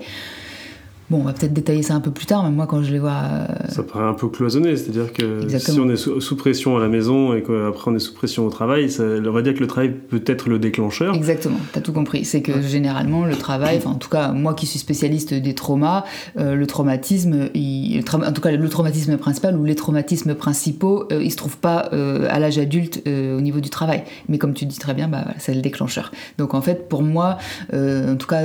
Bon, 1.08 1.20
on 1.20 1.22
va 1.22 1.32
peut-être 1.32 1.52
détailler 1.52 1.82
ça 1.82 1.94
un 1.94 2.00
peu 2.00 2.10
plus 2.10 2.26
tard, 2.26 2.42
mais 2.42 2.50
moi 2.50 2.66
quand 2.66 2.82
je 2.82 2.90
les 2.90 2.98
vois. 2.98 3.12
Euh, 3.12 3.46
ça 3.68 3.84
paraît 3.84 4.08
un 4.08 4.14
peu 4.14 4.26
cloisonné, 4.28 4.76
c'est-à-dire 4.76 5.12
que 5.12 5.46
si 5.58 5.78
on 5.78 5.88
est 5.88 5.96
sous, 5.96 6.36
pression 6.36 6.76
à 6.76 6.80
la 6.80 6.88
maison 6.88 7.32
et 7.32 7.42
qu'après 7.42 7.90
on 7.92 7.94
est 7.94 8.00
sous 8.00 8.12
pression 8.12 8.44
au 8.44 8.50
travail, 8.50 8.90
ça, 8.90 9.04
on 9.04 9.30
va 9.30 9.42
dire 9.42 9.54
que 9.54 9.60
le 9.60 9.68
travail 9.68 9.90
peut 9.90 10.22
être 10.26 10.48
le 10.48 10.58
déclencheur. 10.58 11.14
Exactement, 11.14 11.58
tu 11.72 11.78
as 11.78 11.82
tout 11.82 11.92
compris. 11.92 12.24
C'est 12.24 12.42
que 12.42 12.60
généralement 12.60 13.24
le 13.24 13.36
travail, 13.36 13.76
enfin 13.76 13.90
en 13.90 13.98
tout 13.98 14.08
cas 14.08 14.32
moi 14.32 14.54
qui 14.54 14.66
suis 14.66 14.80
spécialiste 14.80 15.32
des 15.32 15.54
traumas, 15.54 16.04
euh, 16.38 16.56
le 16.56 16.66
traumatisme, 16.66 17.50
en 17.54 18.32
tout 18.32 18.40
cas 18.40 18.50
le 18.50 18.68
traumatisme 18.68 19.16
principal 19.16 19.56
ou 19.56 19.64
les 19.64 19.76
traumatismes 19.76 20.34
principaux, 20.34 21.06
euh, 21.12 21.22
ils 21.22 21.30
se 21.30 21.36
trouvent 21.36 21.58
pas 21.58 21.88
à 22.28 22.38
l'âge 22.40 22.58
adulte 22.58 23.02
au 23.06 23.40
niveau 23.40 23.60
du 23.60 23.70
travail. 23.70 24.02
Mais 24.28 24.38
comme 24.38 24.54
tu 24.54 24.66
dis 24.66 24.78
très 24.78 24.94
bien, 24.94 25.06
bah, 25.06 25.24
c'est 25.38 25.54
le 25.54 25.60
déclencheur. 25.60 26.10
Donc 26.38 26.54
en 26.54 26.60
fait 26.60 26.88
pour 26.88 27.02
moi, 27.02 27.38
en 27.72 28.16
tout 28.16 28.26
cas 28.26 28.42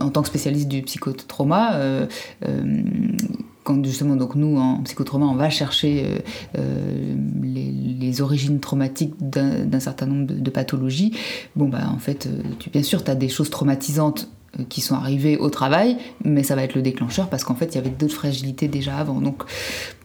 en 0.00 0.10
tant 0.10 0.22
que 0.22 0.28
spécialiste 0.28 0.68
du 0.68 0.82
psychotrauma, 0.82 1.74
euh, 1.74 1.87
euh, 1.87 1.87
quand 3.64 3.84
justement, 3.84 4.16
donc 4.16 4.34
nous, 4.34 4.56
en 4.56 4.82
psychotrauma, 4.82 5.26
on 5.26 5.34
va 5.34 5.50
chercher 5.50 6.04
euh, 6.56 7.14
les, 7.42 8.22
origines 8.22 8.58
traumatiques 8.58 9.14
d'un 9.20 9.80
certain 9.80 10.06
nombre 10.06 10.26
de, 10.26 10.50
pathologies, 10.50 11.12
bon, 11.54 11.68
bah, 11.68 11.90
en 11.94 11.98
fait, 11.98 12.28
tu, 12.58 12.70
bien 12.70 12.82
sûr, 12.82 13.04
tu 13.04 13.10
as 13.10 13.14
des 13.14 13.28
choses 13.28 13.50
traumatisantes 13.50 14.30
qui 14.68 14.80
sont 14.80 14.94
arrivées 14.94 15.36
au 15.36 15.50
travail, 15.50 15.96
mais 16.24 16.42
ça 16.42 16.56
va 16.56 16.62
être 16.64 16.74
le 16.74 16.82
déclencheur 16.82 17.28
parce 17.28 17.44
qu'en 17.44 17.54
fait, 17.54 17.66
il 17.66 17.74
y 17.76 17.78
avait 17.78 17.90
d'autres 17.90 18.14
fragilités 18.14 18.66
déjà 18.66 18.96
avant. 18.96 19.20
Donc, 19.20 19.44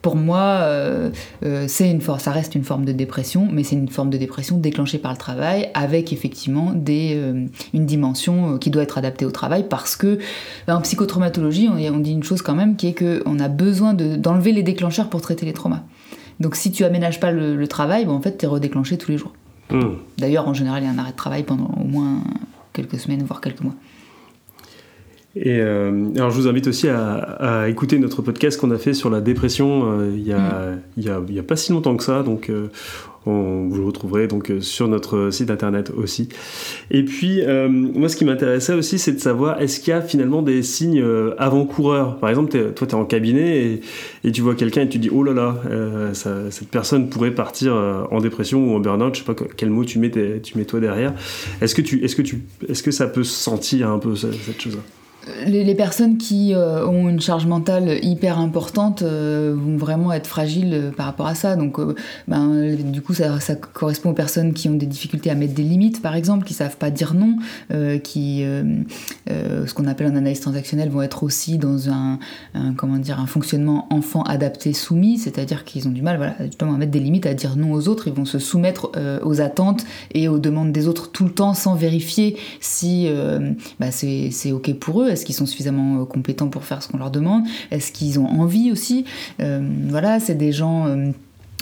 pour 0.02 0.16
moi, 0.16 0.60
euh, 0.62 1.10
euh, 1.44 1.66
c'est 1.68 1.90
une 1.90 2.02
ça 2.02 2.32
reste 2.32 2.54
une 2.54 2.64
forme 2.64 2.86
de 2.86 2.92
dépression, 2.92 3.48
mais 3.52 3.64
c'est 3.64 3.76
une 3.76 3.88
forme 3.88 4.10
de 4.10 4.18
dépression 4.18 4.58
déclenchée 4.58 4.98
par 4.98 5.12
le 5.12 5.18
travail, 5.18 5.70
avec 5.74 6.12
effectivement 6.12 6.72
des, 6.76 7.14
euh, 7.16 7.46
une 7.74 7.86
dimension 7.86 8.58
qui 8.58 8.70
doit 8.70 8.84
être 8.84 8.98
adaptée 8.98 9.26
au 9.26 9.32
travail, 9.32 9.66
parce 9.68 9.96
que 9.96 10.20
en 10.68 10.82
psychotraumatologie, 10.82 11.70
on, 11.70 12.00
dit 12.00 12.12
une 12.12 12.24
chose 12.24 12.42
quand 12.42 12.56
même, 12.56 12.76
qui 12.76 12.88
est 12.88 12.94
qu'on 12.94 13.40
a 13.40 13.48
besoin 13.48 13.94
d'enlever 13.94 14.52
les 14.52 14.64
déclencheurs 14.64 15.10
pour 15.10 15.22
traiter 15.22 15.46
les 15.46 15.54
traumas. 15.54 15.84
Donc 16.40 16.56
si 16.56 16.72
tu 16.72 16.84
aménages 16.84 17.20
pas 17.20 17.32
le, 17.32 17.68
travail, 17.68 18.06
en 18.08 18.20
fait, 18.20 18.38
tu 18.38 18.46
es 18.46 18.48
redéclenché 18.48 18.98
tous 18.98 19.10
les 19.12 19.18
jours. 19.18 19.34
Hmm. 19.72 19.94
D'ailleurs, 20.18 20.48
en 20.48 20.54
général, 20.54 20.84
il 20.84 20.86
y 20.86 20.90
a 20.90 20.92
un 20.92 20.98
arrêt 20.98 21.12
de 21.12 21.18
travail 21.18 21.44
pendant 21.44 21.72
au 21.80 21.86
moins 21.86 22.22
quelques 22.74 23.00
semaines, 23.00 23.24
voire 23.24 23.40
quelques 23.40 23.62
mois. 23.62 23.76
Et 25.35 25.59
euh, 25.59 26.09
alors 26.15 26.29
je 26.29 26.35
vous 26.35 26.48
invite 26.48 26.67
aussi 26.67 26.87
à, 26.89 27.67
écouter 27.67 27.98
notre 27.98 28.22
podcast 28.22 28.59
qu'on 28.59 28.69
a 28.69 28.77
fait 28.77 28.93
sur 28.93 29.09
la 29.09 29.19
dépression 29.19 30.00
euh, 30.00 30.11
il, 30.15 30.27
y 30.27 30.31
a, 30.31 30.75
mm. 30.98 31.01
y 31.01 31.09
a, 31.09 31.17
a, 31.17 31.43
pas 31.43 31.55
si 31.55 31.72
longtemps 31.72 31.98
que 31.98 32.03
ça, 32.03 32.22
donc 32.22 32.51
euh, 32.51 32.67
on, 33.25 33.67
vous 33.67 33.77
le 33.77 33.83
retrouverez 33.83 34.27
donc 34.27 34.51
sur 34.59 34.87
notre 34.87 35.31
site 35.31 35.50
internet 35.50 35.91
aussi. 35.96 36.29
Et 36.91 37.03
puis 37.03 37.41
moi 37.72 38.09
ce 38.09 38.15
qui 38.15 38.25
m'intéressait 38.25 38.74
aussi 38.74 39.00
c'est 39.00 39.13
de 39.13 39.19
savoir 39.19 39.59
est-ce 39.59 39.79
qu'il 39.79 39.89
y 39.89 39.93
a 39.93 40.01
finalement 40.01 40.43
des 40.43 40.61
signes 40.61 41.03
avant-coureurs? 41.39 42.19
Par 42.19 42.29
exemple 42.29 42.51
toi 42.74 42.85
tu 42.85 42.93
es 42.93 42.98
en 42.98 43.05
cabinet 43.05 43.57
et, 43.65 43.81
et 44.25 44.31
tu 44.31 44.41
vois 44.41 44.53
quelqu'un 44.53 44.81
et 44.81 44.89
tu 44.89 45.00
dis 45.00 45.09
oh 45.11 45.24
là 45.24 45.33
là 45.33 46.11
cette 46.13 46.69
personne 46.69 47.09
pourrait 47.09 47.33
partir 47.33 47.74
en 48.11 48.19
dépression 48.19 48.72
ou 48.72 48.75
en 48.75 48.79
burn-out, 48.79 49.15
je 49.15 49.24
sais 49.24 49.33
pas 49.33 49.35
quel 49.57 49.72
mot 49.72 49.83
tu 49.83 49.98
mets, 49.98 50.11
tu 50.11 50.57
mets 50.59 50.65
toi 50.65 50.79
derrière. 50.79 51.13
Est-ce 51.59 51.74
que, 51.74 51.81
tu, 51.81 52.03
est-ce 52.03 52.15
que, 52.15 52.22
tu, 52.22 52.43
est-ce 52.69 52.83
que 52.83 52.91
ça 52.91 53.07
peut 53.07 53.24
se 53.24 53.33
sentir 53.33 53.89
un 53.89 53.98
peu 53.98 54.15
cette 54.15 54.61
chose-là? 54.61 54.81
Les, 55.46 55.75
personnes 55.75 56.18
qui 56.18 56.53
euh, 56.53 56.86
ont 56.86 57.09
une 57.09 57.22
charge 57.22 57.46
mentale 57.46 58.00
hyper 58.03 58.40
importante 58.40 59.01
euh, 59.01 59.55
vont 59.55 59.77
vraiment 59.77 60.12
être 60.12 60.27
fragiles 60.27 60.74
euh, 60.74 60.92
par 60.92 61.05
rapport 61.05 61.27
à 61.27 61.36
ça. 61.36 61.55
Donc, 61.55 61.77
ben, 62.27 62.75
du 62.75 63.01
coup, 63.01 63.14
ça, 63.14 63.38
correspond 63.74 64.12
aux 64.12 64.14
personnes 64.14 64.53
qui 64.53 64.70
ont 64.70 64.75
des 64.75 64.86
difficultés 64.86 65.29
à 65.29 65.36
mettre 65.36 65.53
des 65.53 65.64
limites, 65.64 66.01
par 66.01 66.16
exemple, 66.16 66.46
qui 66.46 66.53
savent 66.53 66.77
pas 66.77 66.92
dire 66.92 67.14
non, 67.14 67.38
qui, 68.03 68.44
ce 69.27 69.74
qu'on 69.74 69.86
appelle 69.86 70.07
en 70.07 70.16
analyse 70.16 70.40
transactionnelle, 70.40 70.90
vont 70.90 71.01
être 71.01 71.24
aussi 71.24 71.57
dans 71.57 71.90
un, 71.90 72.20
comment 72.75 72.98
dire, 72.98 73.20
un 73.20 73.25
fonctionnement 73.25 73.88
enfant 73.90 74.24
adapté 74.24 74.74
soumis, 74.74 75.18
c'est-à-dire 75.18 75.64
qu'ils 75.64 75.88
ont 75.88 75.92
du 75.92 76.01
mal, 76.01 76.18
voilà, 76.18 76.36
justement, 76.42 76.74
à 76.74 76.77
mettre 76.77 76.92
des 76.92 77.00
limites, 77.00 77.25
à 77.25 77.33
dire 77.33 77.55
non 77.55 77.74
aux 77.74 77.88
autres. 77.88 78.07
Ils 78.07 78.14
vont 78.14 78.25
se 78.25 78.40
soumettre 78.40 78.92
aux 79.24 79.42
attentes 79.42 79.86
et 80.14 80.27
aux 80.27 80.40
demandes 80.40 80.72
des 80.72 80.88
autres 80.88 81.12
tout 81.12 81.25
le 81.25 81.31
temps 81.31 81.53
sans 81.53 81.75
vérifier 81.75 82.38
si 82.59 83.07
bah, 83.79 83.92
c'est 83.92 84.51
ok 84.51 84.74
pour 84.75 85.01
eux 85.01 85.13
est-ce 85.14 85.26
qu'ils 85.26 85.36
sont 85.36 85.46
suffisamment 85.46 86.02
euh, 86.02 86.06
compétents 86.06 86.50
pour 86.50 86.64
faire 86.64 86.84
ce 86.84 86.88
qu'on 86.88 86.98
leur 86.98 87.12
demande? 87.12 87.44
Est-ce 87.72 87.92
qu'ils 87.92 88.20
ont 88.20 88.28
envie 88.28 88.72
aussi? 88.72 89.06
Euh, 89.40 89.62
Voilà, 89.90 90.20
c'est 90.20 90.36
des 90.36 90.52
gens 90.52 90.88
euh, 90.88 91.12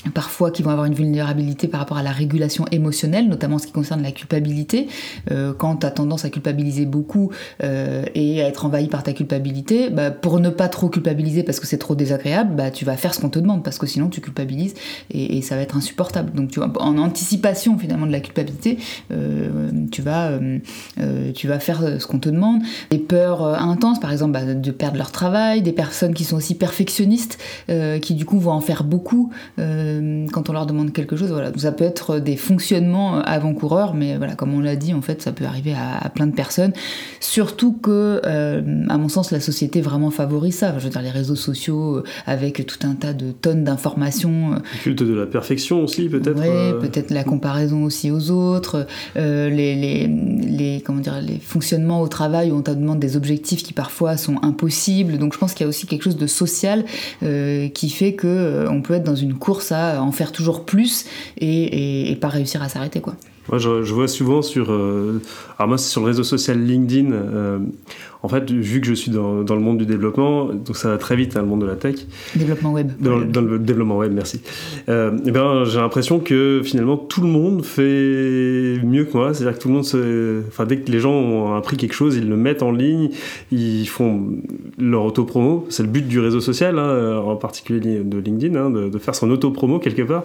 parfois 0.10 0.52
qui 0.52 0.64
vont 0.64 0.72
avoir 0.72 0.86
une 0.86 0.94
vulnérabilité 0.94 1.68
par 1.68 1.80
rapport 1.80 1.98
à 1.98 2.04
la 2.04 2.12
régulation 2.12 2.66
émotionnelle, 2.72 3.28
notamment 3.28 3.56
en 3.56 3.60
ce 3.60 3.68
qui 3.68 3.74
concerne 3.74 4.02
la 4.02 4.12
culpabilité. 4.12 4.88
Euh, 5.30 5.54
quand 5.54 5.78
tu 5.78 5.86
as 5.86 5.92
tendance 5.92 6.26
à 6.26 6.30
culpabiliser 6.30 6.86
beaucoup 6.86 7.32
euh, 7.64 8.04
et 8.16 8.42
à 8.42 8.48
être 8.48 8.66
envahi 8.66 8.88
par 8.88 9.04
ta 9.04 9.14
culpabilité, 9.14 9.90
bah, 9.90 10.12
pour 10.12 10.40
ne 10.40 10.50
pas 10.50 10.70
trop 10.70 10.90
culpabiliser 10.90 11.44
parce 11.44 11.60
que 11.60 11.68
c'est 11.68 11.78
trop 11.78 11.96
désagréable, 11.96 12.56
bah, 12.56 12.72
tu 12.72 12.86
vas 12.86 12.98
faire 12.98 13.14
ce 13.14 13.20
qu'on 13.20 13.30
te 13.30 13.40
demande 13.40 13.64
parce 13.64 13.78
que 13.78 13.86
sinon 13.86 14.10
tu 14.10 14.22
culpabilises 14.22 14.74
et, 15.12 15.42
ça 15.42 15.56
va 15.56 15.64
être 15.64 15.76
insupportable. 15.76 16.34
Donc 16.34 16.52
tu 16.52 16.60
vois, 16.60 16.72
en 16.80 16.98
anticipation 17.00 17.78
finalement 17.78 18.06
de 18.06 18.12
la 18.12 18.20
culpabilité, 18.20 18.78
euh, 19.12 19.72
tu, 19.92 20.04
vas, 20.04 20.32
tu 21.34 21.48
vas 21.48 21.60
faire 21.60 22.00
ce 22.00 22.06
qu'on 22.06 22.20
te 22.20 22.30
demande. 22.30 22.62
Des 22.92 23.00
peurs 23.00 23.44
intenses, 23.44 24.00
par 24.00 24.12
exemple, 24.12 24.34
bah, 24.34 24.54
de 24.54 24.72
perdre 24.72 24.98
leur 24.98 25.12
travail, 25.12 25.64
des 25.64 25.72
personnes 25.72 26.14
qui 26.14 26.24
sont 26.24 26.38
aussi 26.38 26.54
perfectionnistes, 26.56 27.40
qui 28.02 28.14
du 28.14 28.26
coup 28.26 28.40
vont 28.40 28.52
en 28.52 28.62
faire 28.62 28.84
beaucoup. 28.84 29.32
Euh, 29.90 29.90
quand 30.32 30.49
on 30.49 30.54
leur 30.54 30.65
demande 30.65 30.93
quelque 30.93 31.15
chose. 31.15 31.32
Voilà. 31.32 31.51
Ça 31.58 31.71
peut 31.71 31.84
être 31.84 32.19
des 32.19 32.36
fonctionnements 32.36 33.21
avant-coureurs, 33.21 33.93
mais 33.93 34.17
voilà, 34.17 34.36
comme 34.36 34.54
on 34.54 34.60
l'a 34.60 34.75
dit, 34.75 34.93
en 34.93 35.01
fait, 35.01 35.21
ça 35.21 35.32
peut 35.32 35.45
arriver 35.45 35.73
à, 35.73 36.10
plein 36.10 36.27
de 36.27 36.34
personnes. 36.34 36.73
Surtout 37.19 37.73
que, 37.73 38.21
euh, 38.25 38.86
à 38.89 38.97
mon 38.97 39.10
sens, 39.10 39.32
la 39.32 39.39
société 39.39 39.82
vraiment 39.82 40.12
favorise 40.12 40.56
ça. 40.56 40.77
je 40.77 40.84
veux 40.84 40.89
dire, 40.89 41.01
les 41.01 41.10
réseaux 41.10 41.36
sociaux 41.36 41.97
euh, 41.97 42.04
avec 42.25 42.65
tout 42.65 42.86
un 42.88 42.95
tas 42.95 43.13
de 43.13 43.32
tonnes 43.32 43.63
d'informations. 43.63 44.51
Le 44.51 44.84
culte 44.84 45.04
de 45.04 45.13
la 45.13 45.25
perfection 45.25 45.84
aussi, 45.84 46.10
peut-être. 46.10 46.39
Oui, 46.39 46.80
peut-être 46.88 47.12
la 47.12 47.23
comparaison 47.23 47.84
aussi 47.84 48.12
aux 48.12 48.32
autres. 48.32 48.86
les, 49.15 49.75
les, 49.75 50.08
les, 50.08 50.82
comment 50.86 50.99
dire, 50.99 51.21
les 51.21 51.39
fonctionnements 51.39 52.01
au 52.01 52.08
travail 52.08 52.51
où 52.51 52.56
on 52.56 52.62
te 52.62 52.71
demande 52.71 52.99
des 52.99 53.17
objectifs 53.17 53.63
qui 53.63 53.73
parfois 53.73 54.17
sont 54.17 54.38
impossibles. 54.43 55.17
Donc 55.17 55.34
je 55.34 55.39
pense 55.39 55.54
qu'il 55.54 55.65
y 55.65 55.67
a 55.67 55.69
aussi 55.69 55.88
quelque 55.88 56.04
chose 56.04 56.17
de 56.17 56.27
social 56.27 56.86
qui 57.21 57.89
fait 57.89 58.13
que 58.13 58.67
on 58.69 58.82
peut 58.82 58.95
être 58.95 59.04
dans 59.04 59.15
une 59.15 59.36
course 59.36 59.71
à 59.71 59.81
en 59.82 60.12
faire 60.12 60.32
toujours 60.32 60.65
plus 60.65 61.06
et, 61.38 62.17
pas 62.22 62.30
réussir 62.30 62.62
à 62.62 62.70
s'arrêter 62.70 63.02
quoi. 63.02 63.15
Moi, 63.52 63.60
je, 63.60 63.94
vois 63.94 64.08
souvent 64.08 64.42
sur. 64.42 64.70
alors, 64.72 65.68
moi, 65.68 65.78
c'est 65.78 65.90
sur 65.90 66.02
le 66.02 66.08
réseau 66.08 66.24
social 66.24 66.60
LinkedIn. 66.60 67.14
en 68.24 68.28
fait, 68.28 68.50
vu 68.52 68.82
que 68.82 68.88
je 68.88 68.94
suis 68.94 69.12
dans, 69.12 69.44
dans, 69.44 69.56
le 69.56 69.62
monde 69.62 69.78
du 69.78 69.86
développement, 69.86 70.46
donc 70.46 70.76
ça 70.76 70.90
va 70.90 70.98
très 70.98 71.16
vite, 71.16 71.36
hein, 71.36 71.42
le 71.42 71.48
monde 71.48 71.62
de 71.62 71.66
la 71.66 71.76
tech. 71.76 71.96
Développement 72.36 72.74
web. 72.74 72.92
Dans, 73.00 73.18
le 73.18 73.60
développement 73.60 73.98
web, 73.98 74.14
merci. 74.14 74.42
et 74.88 74.92
eh 75.26 75.32
ben, 75.32 75.64
j'ai 75.66 75.80
l'impression 75.80 76.20
que 76.20 76.62
finalement, 76.64 76.98
tout 76.98 77.22
le 77.22 77.28
monde 77.28 77.64
fait 77.66 78.80
mieux 78.84 79.06
que 79.06 79.18
moi. 79.18 79.34
C'est-à-dire 79.34 79.58
que 79.58 79.62
tout 79.62 79.68
le 79.68 79.74
monde 79.76 79.86
se. 79.86 80.42
Enfin, 80.48 80.66
dès 80.66 80.78
que 80.78 80.92
les 80.92 81.00
gens 81.00 81.14
ont 81.14 81.56
appris 81.56 81.78
quelque 81.78 81.94
chose, 81.94 82.16
ils 82.16 82.28
le 82.28 82.38
mettent 82.38 82.64
en 82.64 82.72
ligne, 82.72 83.10
ils 83.52 83.88
font 83.88 84.28
leur 84.78 85.04
auto-promo. 85.04 85.66
C'est 85.70 85.84
le 85.84 85.90
but 85.90 86.08
du 86.08 86.20
réseau 86.20 86.40
social, 86.40 86.80
hein, 86.80 87.18
en 87.18 87.36
particulier 87.36 88.00
de 88.04 88.18
LinkedIn, 88.18 88.56
hein, 88.56 88.70
de, 88.70 88.90
de, 88.90 88.98
faire 88.98 89.16
son 89.16 89.30
auto-promo 89.30 89.80
quelque 89.80 90.04
part. 90.04 90.24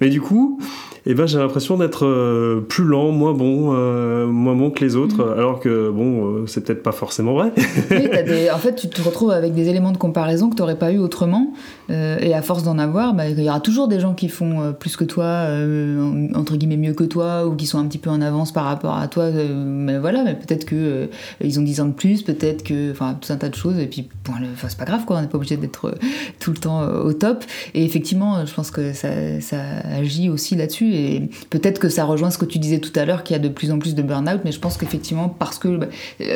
Mais 0.00 0.08
du 0.08 0.20
coup, 0.20 0.58
eh 1.06 1.12
ben, 1.12 1.26
j'ai 1.26 1.38
l'impression 1.38 1.76
d'être 1.76 2.06
euh, 2.06 2.60
plus 2.60 2.84
lent, 2.84 3.10
moins 3.10 3.34
bon, 3.34 3.74
euh, 3.74 4.26
moins 4.26 4.54
bon 4.54 4.70
que 4.70 4.82
les 4.82 4.96
autres, 4.96 5.22
mm. 5.22 5.38
alors 5.38 5.60
que 5.60 5.90
bon, 5.90 6.26
euh, 6.26 6.46
c'est 6.46 6.64
peut-être 6.64 6.82
pas 6.82 6.92
forcément 6.92 7.34
vrai. 7.34 7.52
oui, 7.90 8.50
en 8.54 8.56
fait, 8.56 8.74
tu 8.74 8.88
te 8.88 9.02
retrouves 9.02 9.30
avec 9.30 9.52
des 9.52 9.68
éléments 9.68 9.92
de 9.92 9.98
comparaison 9.98 10.48
que 10.48 10.54
tu 10.54 10.62
n'aurais 10.62 10.78
pas 10.78 10.92
eu 10.92 10.98
autrement, 10.98 11.52
et 11.90 12.32
à 12.32 12.40
force 12.40 12.62
d'en 12.62 12.78
avoir, 12.78 13.12
bah, 13.12 13.28
il 13.28 13.38
y 13.38 13.48
aura 13.48 13.60
toujours 13.60 13.88
des 13.88 14.00
gens 14.00 14.14
qui 14.14 14.28
font 14.28 14.72
plus 14.78 14.96
que 14.96 15.04
toi, 15.04 15.46
entre 16.34 16.56
guillemets 16.56 16.78
mieux 16.78 16.94
que 16.94 17.04
toi, 17.04 17.46
ou 17.46 17.54
qui 17.54 17.66
sont 17.66 17.78
un 17.78 17.84
petit 17.86 17.98
peu 17.98 18.08
en 18.08 18.22
avance 18.22 18.52
par 18.52 18.64
rapport 18.64 18.96
à 18.96 19.06
toi. 19.08 19.30
mais 19.30 19.98
voilà, 19.98 20.24
mais 20.24 20.34
peut-être 20.34 20.64
que 20.64 21.08
ils 21.42 21.60
ont 21.60 21.62
10 21.62 21.80
ans 21.82 21.86
de 21.86 21.92
plus, 21.92 22.22
peut-être 22.22 22.62
que, 22.62 22.90
enfin, 22.90 23.18
tout 23.20 23.30
un 23.32 23.36
tas 23.36 23.50
de 23.50 23.54
choses, 23.54 23.78
et 23.78 23.86
puis, 23.86 24.08
bon, 24.24 24.32
c'est 24.66 24.78
pas 24.78 24.86
grave, 24.86 25.04
quoi, 25.04 25.18
on 25.18 25.20
n'est 25.20 25.28
pas 25.28 25.36
obligé 25.36 25.58
d'être 25.58 25.94
tout 26.40 26.50
le 26.50 26.56
temps 26.56 26.82
au 26.86 27.12
top. 27.12 27.44
Et 27.74 27.84
effectivement, 27.84 28.46
je 28.46 28.54
pense 28.54 28.70
que 28.70 28.94
ça, 28.94 29.08
ça 29.40 29.58
agit 29.98 30.30
aussi 30.30 30.56
là-dessus 30.56 30.93
et 30.94 31.28
peut-être 31.50 31.78
que 31.78 31.88
ça 31.88 32.04
rejoint 32.04 32.30
ce 32.30 32.38
que 32.38 32.44
tu 32.44 32.58
disais 32.58 32.78
tout 32.78 32.92
à 32.98 33.04
l'heure, 33.04 33.24
qu'il 33.24 33.34
y 33.34 33.38
a 33.38 33.42
de 33.42 33.48
plus 33.48 33.70
en 33.70 33.78
plus 33.78 33.94
de 33.94 34.02
burn-out, 34.02 34.40
mais 34.44 34.52
je 34.52 34.60
pense 34.60 34.76
qu'effectivement, 34.76 35.28
parce 35.28 35.58
que 35.58 35.76
bah, 35.76 35.86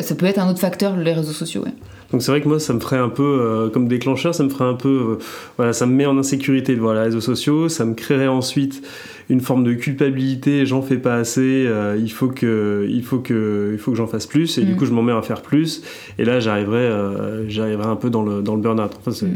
ça 0.03 0.14
peut 0.14 0.27
être 0.27 0.38
un 0.38 0.51
autre 0.51 0.61
facteur, 0.61 0.97
les 0.97 1.12
réseaux 1.12 1.33
sociaux. 1.33 1.64
Donc 2.11 2.23
c'est 2.23 2.31
vrai 2.31 2.40
que 2.40 2.49
moi, 2.49 2.59
ça 2.59 2.73
me 2.73 2.81
ferait 2.81 2.97
un 2.97 3.11
peu, 3.11 3.23
euh, 3.23 3.68
comme 3.68 3.87
déclencheur, 3.87 4.35
ça 4.35 4.42
me 4.42 4.49
ferait 4.49 4.64
un 4.64 4.75
peu, 4.75 4.88
euh, 4.88 5.25
voilà, 5.59 5.75
ça 5.75 5.85
me 5.85 5.92
met 5.92 6.07
en 6.07 6.16
insécurité 6.16 6.75
de 6.75 6.81
voir 6.81 6.94
les 6.94 7.01
réseaux 7.01 7.21
sociaux, 7.21 7.68
ça 7.68 7.85
me 7.85 7.92
créerait 7.92 8.29
ensuite 8.29 8.83
une 9.29 9.42
forme 9.42 9.62
de 9.62 9.75
culpabilité, 9.75 10.64
j'en 10.64 10.81
fais 10.81 10.97
pas 10.97 11.16
assez, 11.16 11.66
euh, 11.66 11.99
il 12.01 12.11
faut 12.11 12.29
que, 12.29 12.87
il 12.88 13.03
faut 13.03 13.18
que, 13.18 13.73
il 13.75 13.79
faut 13.79 13.90
que 13.90 13.97
j'en 13.99 14.07
fasse 14.07 14.27
plus, 14.27 14.57
et 14.57 14.62
du 14.62 14.73
mm. 14.73 14.77
coup 14.77 14.87
je 14.87 14.92
m'en 14.92 15.03
mets 15.03 15.12
à 15.12 15.21
faire 15.21 15.42
plus, 15.42 15.83
et 16.18 16.25
là 16.25 16.40
j'arriverai, 16.40 17.47
j'arriverai 17.49 17.88
un 17.88 17.97
peu 17.97 18.09
dans 18.09 18.23
le, 18.23 18.40
dans 18.40 18.55
le 18.55 18.62
burn-out. 18.62 18.92
Enfin, 18.99 19.11
c'est, 19.11 19.27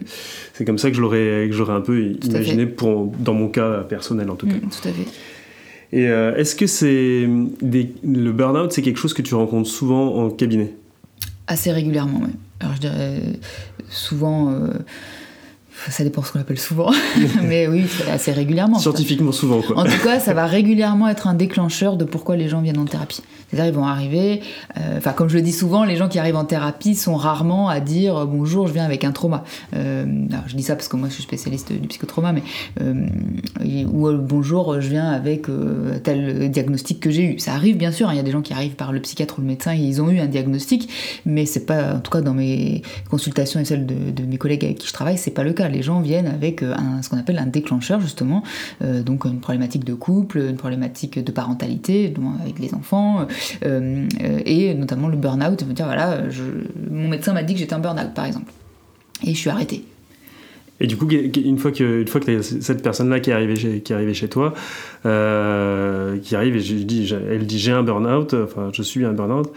mm. 0.62 0.64
comme 0.64 0.78
ça 0.78 0.90
que 0.90 0.96
je 0.96 1.02
l'aurais, 1.02 1.48
que 1.50 1.52
j'aurais 1.52 1.74
un 1.74 1.82
peu 1.82 2.00
imaginé 2.24 2.64
pour, 2.64 3.12
dans 3.18 3.34
mon 3.34 3.48
cas 3.48 3.80
personnel 3.80 4.30
en 4.30 4.36
tout 4.36 4.46
cas. 4.46 4.54
Mm, 4.54 4.60
tout 4.60 4.88
à 4.88 4.92
fait. 4.92 5.08
Et 5.94 6.04
est-ce 6.04 6.56
que 6.56 6.66
c'est 6.66 7.28
le 7.28 8.30
burn-out, 8.30 8.72
c'est 8.72 8.80
quelque 8.80 8.98
chose 8.98 9.12
que 9.12 9.20
tu 9.20 9.34
rencontres 9.34 9.68
souvent 9.68 10.24
en 10.24 10.30
cabinet? 10.30 10.72
Assez 11.46 11.70
régulièrement, 11.70 12.22
oui 12.24 12.30
alors 12.62 12.76
je 12.76 12.80
dirais 12.80 13.20
souvent, 13.90 14.50
euh, 14.52 14.68
ça 15.90 16.04
dépend 16.04 16.22
ce 16.22 16.32
qu'on 16.32 16.40
appelle 16.40 16.58
souvent, 16.58 16.90
mais 17.42 17.66
oui, 17.66 17.86
assez 18.10 18.32
régulièrement. 18.32 18.78
Scientifiquement 18.78 19.32
souvent, 19.32 19.62
quoi. 19.62 19.78
En 19.78 19.84
tout 19.84 20.02
cas, 20.02 20.20
ça 20.20 20.34
va 20.34 20.46
régulièrement 20.46 21.08
être 21.08 21.26
un 21.26 21.34
déclencheur 21.34 21.96
de 21.96 22.04
pourquoi 22.04 22.36
les 22.36 22.48
gens 22.48 22.60
viennent 22.60 22.78
en 22.78 22.84
thérapie. 22.84 23.22
C'est-à-dire, 23.48 23.72
ils 23.72 23.76
vont 23.76 23.86
arriver, 23.86 24.40
euh, 24.78 24.98
enfin, 24.98 25.12
comme 25.12 25.28
je 25.28 25.36
le 25.36 25.42
dis 25.42 25.52
souvent, 25.52 25.84
les 25.84 25.96
gens 25.96 26.08
qui 26.08 26.18
arrivent 26.18 26.36
en 26.36 26.44
thérapie 26.44 26.94
sont 26.94 27.16
rarement 27.16 27.68
à 27.68 27.80
dire 27.80 28.16
euh, 28.16 28.24
bonjour, 28.24 28.66
je 28.66 28.72
viens 28.72 28.84
avec 28.84 29.04
un 29.04 29.12
trauma. 29.12 29.44
Euh, 29.74 30.06
alors, 30.30 30.44
je 30.46 30.56
dis 30.56 30.62
ça 30.62 30.74
parce 30.74 30.88
que 30.88 30.96
moi, 30.96 31.08
je 31.08 31.14
suis 31.14 31.22
spécialiste 31.22 31.72
du 31.72 31.86
psychotrauma, 31.88 32.32
mais 32.32 32.42
ou 33.84 34.10
bonjour, 34.18 34.80
je 34.80 34.88
viens 34.88 35.10
avec 35.10 35.46
tel 36.02 36.50
diagnostic 36.50 37.00
que 37.00 37.10
j'ai 37.10 37.34
eu. 37.34 37.38
Ça 37.38 37.52
arrive, 37.52 37.76
bien 37.76 37.92
sûr, 37.92 38.08
hein, 38.08 38.12
il 38.14 38.16
y 38.16 38.20
a 38.20 38.22
des 38.22 38.30
gens 38.30 38.42
qui 38.42 38.52
arrivent 38.52 38.74
par 38.74 38.92
le 38.92 39.00
psychiatre 39.00 39.38
ou 39.38 39.42
le 39.42 39.46
médecin 39.46 39.74
et 39.74 39.78
ils 39.78 40.00
ont 40.00 40.10
eu 40.10 40.20
un 40.20 40.26
diagnostic, 40.26 40.88
mais 41.26 41.46
c'est 41.46 41.66
pas, 41.66 41.94
en 41.94 42.00
tout 42.00 42.10
cas, 42.10 42.20
dans 42.20 42.34
mes 42.34 42.82
consultations 43.10 43.60
et 43.60 43.64
celles 43.64 43.86
de, 43.86 44.10
de 44.10 44.22
mes 44.24 44.38
collègues 44.38 44.64
avec 44.64 44.78
qui 44.78 44.88
je 44.88 44.92
travaille, 44.92 45.18
c'est 45.18 45.30
pas 45.30 45.44
le 45.44 45.52
cas 45.52 45.68
les 45.72 45.82
gens 45.82 46.00
viennent 46.00 46.28
avec 46.28 46.62
euh, 46.62 46.74
ce 47.02 47.08
qu'on 47.08 47.18
appelle 47.18 47.38
un 47.38 47.46
déclencheur 47.46 48.00
justement, 48.00 48.42
euh, 48.82 49.02
donc 49.02 49.24
une 49.24 49.40
problématique 49.40 49.84
de 49.84 49.94
couple, 49.94 50.38
une 50.38 50.56
problématique 50.56 51.18
de 51.22 51.32
parentalité 51.32 52.12
avec 52.40 52.58
les 52.58 52.74
enfants, 52.74 53.26
euh, 53.64 54.06
et 54.44 54.74
notamment 54.74 55.08
le 55.08 55.16
burn-out, 55.16 55.64
veut 55.64 55.72
dire 55.72 55.86
voilà, 55.86 56.20
mon 56.90 57.08
médecin 57.08 57.32
m'a 57.32 57.42
dit 57.42 57.54
que 57.54 57.60
j'étais 57.60 57.74
un 57.74 57.80
burn-out 57.80 58.14
par 58.14 58.26
exemple, 58.26 58.52
et 59.24 59.34
je 59.34 59.38
suis 59.38 59.50
arrêtée. 59.50 59.84
Et 60.80 60.86
du 60.88 60.96
coup, 60.96 61.08
une 61.08 61.58
fois 61.58 61.70
que, 61.70 62.04
cette 62.42 62.82
personne-là 62.82 63.20
qui 63.20 63.30
est 63.30 63.34
arrivée 63.34 63.56
chez, 64.14 64.28
toi, 64.28 64.52
qui 65.02 65.08
arrive 66.36 66.56
et 66.56 67.12
elle 67.30 67.46
dit 67.46 67.58
j'ai 67.58 67.72
un 67.72 67.82
burn-out, 67.82 68.34
enfin 68.34 68.70
je 68.72 68.82
suis 68.82 69.04
un 69.04 69.12
burn-out, 69.12 69.52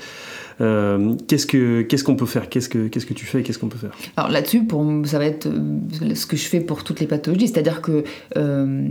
euh, 0.62 1.16
qu'est-ce 1.28 1.46
que 1.46 1.82
qu'est-ce 1.82 2.04
qu'on 2.04 2.16
peut 2.16 2.26
faire? 2.26 2.50
Qu'est-ce 2.50 2.70
que 2.70 2.88
que 2.88 3.14
tu 3.14 3.26
fais 3.26 3.44
Qu'est-ce 3.44 3.60
qu'on 3.60 3.68
peut 3.68 3.78
faire? 3.78 3.92
Alors 4.16 4.32
là-dessus, 4.32 4.68
ça 5.06 5.20
va 5.20 5.26
être 5.26 5.48
euh, 5.48 6.16
ce 6.16 6.26
que 6.26 6.38
je 6.38 6.46
fais 6.46 6.62
pour 6.62 6.84
toutes 6.84 7.00
les 7.00 7.08
pathologies, 7.08 7.48
c'est-à-dire 7.48 7.82
que 7.82 8.04
euh, 8.38 8.88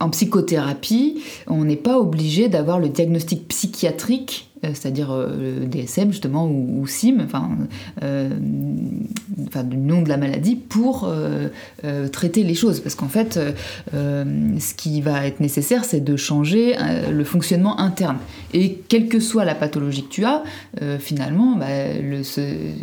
en 0.00 0.10
psychothérapie, 0.10 1.22
on 1.46 1.64
n'est 1.64 1.76
pas 1.76 1.98
obligé 1.98 2.48
d'avoir 2.48 2.78
le 2.78 2.88
diagnostic 2.88 3.48
psychiatrique 3.48 4.47
c'est-à-dire 4.62 5.10
euh, 5.12 5.66
DSM 5.66 6.10
justement 6.10 6.46
ou, 6.46 6.86
SIM, 6.86 7.18
enfin, 7.24 7.50
euh, 8.02 8.30
enfin, 9.46 9.62
du 9.62 9.76
nom 9.76 10.02
de 10.02 10.08
la 10.08 10.16
maladie, 10.16 10.56
pour 10.56 11.10
traiter 12.12 12.42
les 12.42 12.54
choses. 12.54 12.80
Parce 12.80 12.94
qu'en 12.94 13.08
fait, 13.08 13.38
ce 13.92 14.74
qui 14.74 15.00
va 15.00 15.26
être 15.26 15.40
nécessaire, 15.40 15.84
c'est 15.84 16.00
de 16.00 16.16
changer 16.16 16.74
le 17.10 17.24
fonctionnement 17.24 17.78
interne. 17.78 18.18
Et 18.52 18.74
quelle 18.88 19.08
que 19.08 19.20
soit 19.20 19.44
la 19.44 19.54
pathologie 19.54 20.04
que 20.04 20.08
tu 20.08 20.24
as, 20.24 20.42
finalement, 20.98 21.56
bah, 21.56 21.66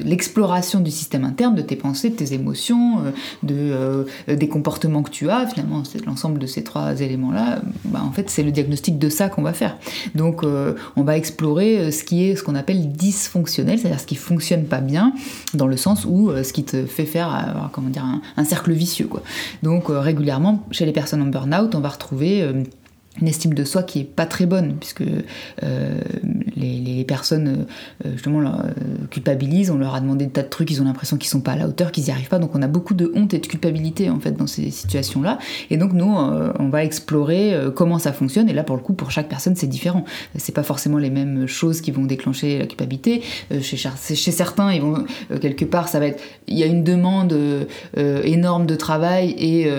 l'exploration 0.04 0.80
du 0.80 0.92
système 0.92 1.26
interne, 1.26 1.56
de 1.56 1.62
tes 1.62 1.76
pensées, 1.76 2.10
de 2.10 2.16
tes 2.16 2.34
émotions, 2.34 3.00
de, 3.44 4.06
des 4.28 4.48
comportements 4.48 5.04
que 5.04 5.12
tu 5.12 5.30
as, 5.30 5.48
finalement, 5.48 5.84
c'est 5.84 6.06
l'ensemble 6.06 6.40
de 6.40 6.48
ces 6.48 6.64
trois 6.64 7.00
éléments-là, 7.00 7.62
bah, 7.86 8.02
en 8.04 8.12
fait, 8.12 8.30
c'est 8.30 8.44
le 8.44 8.52
diagnostic 8.52 8.98
de 8.98 9.10
ça 9.10 9.30
qu'on 9.30 9.44
va 9.44 9.54
faire. 9.54 9.78
Donc, 10.16 10.44
on 10.44 11.04
va 11.04 11.18
explorer 11.18 11.65
euh, 11.66 11.92
ce 11.92 12.04
qui 12.04 12.24
est 12.24 12.36
ce 12.36 12.44
qu'on 12.44 12.56
appelle 12.56 12.92
dysfonctionnel, 12.92 13.80
c'est-à-dire 13.80 14.00
ce 14.00 14.06
qui 14.06 14.16
fonctionne 14.16 14.66
pas 14.66 14.82
bien, 14.82 15.14
dans 15.54 15.68
le 15.68 15.78
sens 15.78 16.06
où 16.06 16.30
euh, 16.30 16.44
ce 16.44 16.54
qui 16.54 16.64
te 16.64 16.86
fait 16.86 17.06
faire 17.06 17.34
euh, 17.34 17.68
comment 17.72 17.90
dire, 17.90 18.06
un, 18.38 18.44
cercle 18.46 18.72
vicieux. 18.72 19.10
Donc 19.64 19.86
régulièrement, 19.90 20.64
chez 20.72 20.86
les 20.86 20.92
personnes 20.92 21.22
en 21.22 21.28
burn-out, 21.28 21.76
on 21.76 21.80
va 21.80 21.90
retrouver 21.90 22.48
une 23.22 23.28
estime 23.28 23.54
de 23.54 23.64
soi 23.64 23.84
qui 23.84 24.02
est 24.02 24.04
pas 24.04 24.26
très 24.26 24.46
bonne 24.46 24.76
puisque 24.76 25.04
les, 26.56 27.04
personnes 27.06 27.66
euh, 28.06 28.12
justement 28.14 28.40
euh, 28.40 28.72
culpabilisent 29.12 29.70
on 29.70 29.78
leur 29.78 29.96
a 29.96 30.02
demandé 30.02 30.26
des 30.26 30.32
tas 30.32 30.44
de 30.44 30.50
trucs 30.50 30.72
ils 30.72 30.82
ont 30.82 30.86
l'impression 30.86 31.18
qu'ils 31.18 31.30
sont 31.30 31.42
pas 31.42 31.52
à 31.52 31.56
la 31.56 31.68
hauteur 31.68 31.92
qu'ils 31.92 32.06
n'y 32.06 32.12
arrivent 32.12 32.30
pas. 32.30 32.40
Donc 32.40 32.56
on 32.56 32.62
a 32.62 32.68
beaucoup 32.68 32.94
de 32.94 33.12
honte 33.16 33.34
et 33.34 33.40
de 33.40 33.48
culpabilité 33.48 34.10
en 34.10 34.20
fait 34.20 34.32
dans 34.32 34.48
ces 34.48 34.72
situations 34.72 35.22
là 35.22 35.38
et 35.70 35.78
donc 35.78 35.94
nous 35.94 36.06
on 36.06 36.70
va 36.70 36.84
explorer 36.84 37.56
comment 37.76 38.00
ça 38.00 38.14
fonctionne. 38.14 38.50
Et 38.50 38.54
là 38.54 38.64
pour 38.64 38.76
le 38.76 38.82
coup 38.82 38.94
pour 38.94 39.12
chaque 39.12 39.30
personne 39.30 39.56
c'est 39.56 39.68
différent. 39.68 40.06
C'est 40.36 40.56
pas 40.56 40.64
forcément 40.64 40.98
les 40.98 41.10
mêmes 41.10 41.48
choses 41.48 41.82
qui 41.82 41.92
vont 41.92 42.06
déclencher 42.06 42.60
la 42.60 42.66
culpabilité. 42.66 43.22
Chez, 43.62 43.78
certains 44.32 44.74
ils 44.74 44.82
vont 44.82 45.06
quelque 45.42 45.66
part 45.66 45.88
ça 45.88 46.00
va 46.00 46.08
être 46.08 46.22
il 46.48 46.58
y 46.58 46.64
a 46.64 46.68
une 46.68 46.84
demande 46.84 47.38
énorme 47.96 48.66
de 48.66 48.76
travail 48.76 49.36
et 49.38 49.70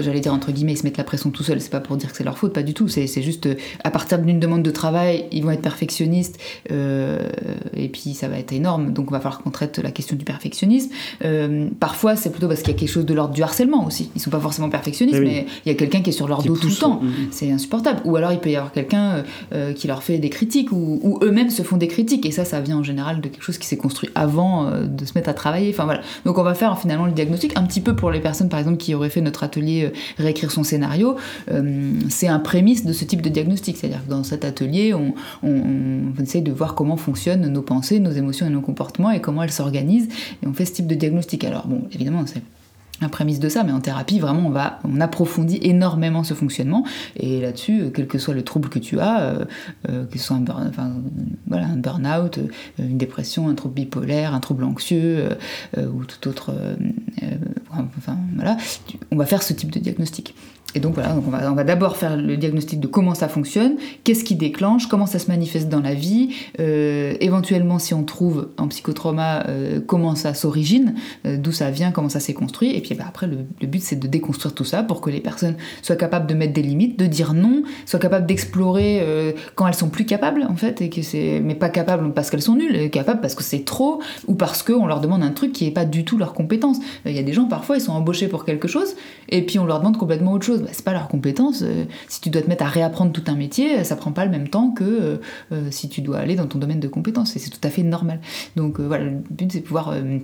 j'allais 0.00 0.20
dire 0.20 0.32
entre 0.32 0.52
guillemets, 0.52 0.72
ils 0.72 0.78
se 0.78 0.84
mettent 0.84 0.96
la 0.96 1.04
pression 1.04 1.30
tout 1.30 1.42
seuls, 1.42 1.60
c'est 1.60 1.70
pas 1.70 1.80
pour 1.80 1.96
dire 1.96 2.10
que 2.10 2.16
c'est 2.16 2.24
leur 2.24 2.38
faute, 2.38 2.52
pas 2.52 2.62
du 2.62 2.74
tout, 2.74 2.88
c'est 2.88 3.06
juste 3.22 3.46
euh, 3.46 3.54
à 3.84 3.90
partir 3.90 4.18
d'une 4.18 4.40
demande 4.40 4.62
de 4.62 4.70
travail, 4.70 5.26
ils 5.32 5.42
vont 5.42 5.50
être 5.50 5.62
perfectionnistes, 5.70 6.38
euh, 6.70 7.28
et 7.74 7.88
puis 7.88 8.14
ça 8.14 8.28
va 8.28 8.38
être 8.38 8.52
énorme, 8.52 8.92
donc 8.92 9.06
il 9.08 9.12
va 9.12 9.20
falloir 9.20 9.42
qu'on 9.42 9.50
traite 9.50 9.78
la 9.78 9.90
question 9.90 10.16
du 10.16 10.24
perfectionnisme. 10.24 10.90
Euh, 11.24 11.68
parfois, 11.78 12.16
c'est 12.16 12.30
plutôt 12.30 12.48
parce 12.48 12.60
qu'il 12.60 12.72
y 12.72 12.76
a 12.76 12.78
quelque 12.78 12.90
chose 12.90 13.06
de 13.06 13.14
l'ordre 13.14 13.34
du 13.34 13.42
harcèlement 13.42 13.86
aussi, 13.86 14.10
ils 14.14 14.20
sont 14.20 14.30
pas 14.30 14.40
forcément 14.40 14.68
perfectionnistes, 14.68 15.20
mais 15.20 15.46
il 15.64 15.68
y 15.68 15.74
a 15.74 15.78
quelqu'un 15.78 16.00
qui 16.02 16.10
est 16.10 16.18
sur 16.20 16.28
leur 16.28 16.42
dos 16.42 16.56
tout 16.56 16.68
le 16.68 16.74
temps, 16.74 17.00
mm-hmm. 17.02 17.28
c'est 17.30 17.50
insupportable. 17.50 18.00
Ou 18.04 18.16
alors 18.16 18.32
il 18.32 18.38
peut 18.38 18.50
y 18.50 18.56
avoir 18.56 18.72
quelqu'un 18.72 19.24
qui 19.74 19.86
leur 19.86 20.02
fait 20.02 20.18
des 20.18 20.30
critiques, 20.30 20.72
ou, 20.72 21.18
eux-mêmes 21.22 21.50
se 21.50 21.62
font 21.62 21.76
des 21.76 21.88
critiques, 21.88 22.26
et 22.26 22.30
ça, 22.30 22.44
ça 22.44 22.60
vient 22.60 22.78
en 22.78 22.82
général 22.82 23.20
de 23.20 23.28
quelque 23.28 23.42
chose 23.42 23.58
qui 23.58 23.66
s'est 23.66 23.76
construit 23.76 24.10
avant 24.14 24.70
de 24.70 25.04
se 25.04 25.12
mettre 25.14 25.28
à 25.28 25.34
travailler, 25.34 25.70
enfin 25.72 25.84
voilà. 25.84 26.02
Donc 26.24 26.38
on 26.38 26.42
va 26.42 26.54
faire 26.54 26.78
finalement 26.78 27.06
le 27.06 27.12
diagnostic, 27.12 27.56
un 27.56 27.62
petit 27.64 27.80
peu 27.80 27.94
pour 27.94 28.10
les 28.10 28.20
personnes 28.20 28.48
par 28.48 28.58
exemple 28.58 28.78
qui 28.78 28.94
auraient 28.94 29.10
fait 29.10 29.20
notre 29.20 29.44
atelier 29.44 29.84
euh, 29.84 29.90
réécrire 30.18 30.50
son 30.50 30.64
scénario, 30.64 31.16
euh, 31.50 31.92
c'est 32.08 32.28
un 32.28 32.38
prémisse 32.38 32.84
de 32.84 32.92
ce 32.92 33.04
type 33.04 33.22
de 33.22 33.28
diagnostic. 33.28 33.76
C'est-à-dire 33.76 34.04
que 34.04 34.10
dans 34.10 34.24
cet 34.24 34.44
atelier, 34.44 34.94
on, 34.94 35.14
on, 35.42 35.59
essaye 36.20 36.42
de 36.42 36.52
voir 36.52 36.74
comment 36.74 36.96
fonctionnent 36.96 37.46
nos 37.48 37.62
pensées, 37.62 38.00
nos 38.00 38.10
émotions 38.10 38.46
et 38.46 38.50
nos 38.50 38.60
comportements 38.60 39.10
et 39.10 39.20
comment 39.20 39.42
elles 39.42 39.52
s'organisent. 39.52 40.08
Et 40.42 40.46
on 40.46 40.52
fait 40.52 40.64
ce 40.64 40.72
type 40.72 40.86
de 40.86 40.94
diagnostic. 40.94 41.44
Alors 41.44 41.66
bon, 41.66 41.88
évidemment, 41.92 42.24
c'est 42.26 42.42
la 43.00 43.08
prémisse 43.08 43.40
de 43.40 43.48
ça, 43.48 43.64
mais 43.64 43.72
en 43.72 43.80
thérapie, 43.80 44.18
vraiment, 44.18 44.46
on 44.46 44.50
va, 44.50 44.78
on 44.84 45.00
approfondit 45.00 45.58
énormément 45.62 46.22
ce 46.22 46.34
fonctionnement. 46.34 46.84
Et 47.16 47.40
là-dessus, 47.40 47.84
quel 47.94 48.06
que 48.06 48.18
soit 48.18 48.34
le 48.34 48.42
trouble 48.42 48.68
que 48.68 48.78
tu 48.78 49.00
as, 49.00 49.38
que 49.84 50.18
ce 50.18 50.24
soit 50.24 50.36
un 50.36 51.76
burn-out, 51.76 52.38
une 52.78 52.98
dépression, 52.98 53.48
un 53.48 53.54
trouble 53.54 53.74
bipolaire, 53.74 54.34
un 54.34 54.40
trouble 54.40 54.64
anxieux 54.64 55.30
ou 55.78 56.04
tout 56.04 56.28
autre 56.28 56.52
enfin 57.98 58.18
voilà, 58.34 58.56
on 59.10 59.16
va 59.16 59.26
faire 59.26 59.42
ce 59.42 59.52
type 59.52 59.70
de 59.70 59.78
diagnostic. 59.78 60.34
Et 60.74 60.80
donc 60.80 60.94
voilà, 60.94 61.14
on 61.16 61.30
va, 61.30 61.50
on 61.50 61.54
va 61.54 61.64
d'abord 61.64 61.96
faire 61.96 62.16
le 62.16 62.36
diagnostic 62.36 62.80
de 62.80 62.86
comment 62.86 63.14
ça 63.14 63.28
fonctionne, 63.28 63.76
qu'est-ce 64.04 64.24
qui 64.24 64.34
déclenche, 64.34 64.86
comment 64.86 65.06
ça 65.06 65.18
se 65.18 65.28
manifeste 65.28 65.68
dans 65.68 65.80
la 65.80 65.94
vie, 65.94 66.34
euh, 66.60 67.14
éventuellement 67.20 67.78
si 67.78 67.94
on 67.94 68.04
trouve 68.04 68.48
en 68.58 68.68
psychotrauma 68.68 69.46
euh, 69.48 69.80
comment 69.84 70.14
ça 70.14 70.34
s'origine, 70.34 70.94
euh, 71.26 71.36
d'où 71.36 71.52
ça 71.52 71.70
vient, 71.70 71.90
comment 71.90 72.08
ça 72.08 72.20
s'est 72.20 72.34
construit, 72.34 72.74
et 72.76 72.80
puis 72.80 72.94
bah, 72.94 73.04
après 73.08 73.26
le, 73.26 73.38
but 73.66 73.82
c'est 73.82 73.98
de 73.98 74.06
déconstruire 74.06 74.54
tout 74.54 74.64
ça 74.64 74.82
pour 74.82 75.00
que 75.00 75.10
les 75.10 75.20
personnes 75.20 75.56
soient 75.82 75.96
capables 75.96 76.26
de 76.26 76.34
mettre 76.34 76.52
des 76.52 76.62
limites, 76.62 76.98
de 76.98 77.06
dire 77.06 77.34
non, 77.34 77.62
soient 77.86 78.00
capables 78.00 78.26
d'explorer 78.26 79.04
quand 79.54 79.66
elles 79.66 79.74
sont 79.74 79.88
plus 79.88 80.04
capables 80.06 80.46
en 80.48 80.56
fait, 80.56 80.80
et 80.80 80.90
que 80.90 81.00
mais 81.40 81.54
pas 81.54 81.68
capables 81.68 82.12
parce 82.12 82.30
qu'elles 82.30 82.42
sont 82.42 82.54
nulles, 82.54 82.90
capables 82.90 83.20
parce 83.20 83.34
que 83.34 83.42
c'est 83.42 83.64
trop 83.64 84.00
ou 84.26 84.34
parce 84.34 84.62
qu'on 84.62 84.86
leur 84.86 85.00
demande 85.00 85.22
un 85.22 85.30
truc 85.30 85.52
qui 85.52 85.64
n'est 85.64 85.70
pas 85.70 85.84
du 85.84 86.04
tout 86.04 86.18
leur 86.18 86.32
compétence. 86.32 86.78
Il 87.06 87.12
y 87.12 87.18
a 87.18 87.22
des 87.22 87.32
gens 87.32 87.44
parfois 87.44 87.76
ils 87.76 87.80
sont 87.80 87.92
embauchés 87.92 88.28
pour 88.28 88.44
quelque 88.44 88.68
chose 88.68 88.94
et 89.28 89.44
puis 89.44 89.58
on 89.58 89.66
leur 89.66 89.78
demande 89.78 89.96
complètement 89.96 90.32
autre 90.32 90.46
chose 90.46 90.59
bah, 90.62 90.70
c'est 90.72 90.84
pas 90.84 90.92
leur 90.92 91.08
compétence. 91.08 91.62
Euh, 91.62 91.84
si 92.08 92.20
tu 92.20 92.30
dois 92.30 92.42
te 92.42 92.48
mettre 92.48 92.64
à 92.64 92.68
réapprendre 92.68 93.12
tout 93.12 93.24
un 93.26 93.34
métier, 93.34 93.84
ça 93.84 93.96
prend 93.96 94.12
pas 94.12 94.24
le 94.24 94.30
même 94.30 94.48
temps 94.48 94.70
que 94.70 94.84
euh, 94.84 95.16
euh, 95.52 95.70
si 95.70 95.88
tu 95.88 96.00
dois 96.00 96.18
aller 96.18 96.36
dans 96.36 96.46
ton 96.46 96.58
domaine 96.58 96.80
de 96.80 96.88
compétences. 96.88 97.36
Et 97.36 97.38
c'est 97.38 97.50
tout 97.50 97.60
à 97.62 97.70
fait 97.70 97.82
normal. 97.82 98.20
Donc 98.56 98.80
voilà, 98.80 99.04
le 99.04 99.18
but 99.30 99.52
c'est 99.52 99.60
pouvoir 99.60 99.90
euh, 99.90 100.18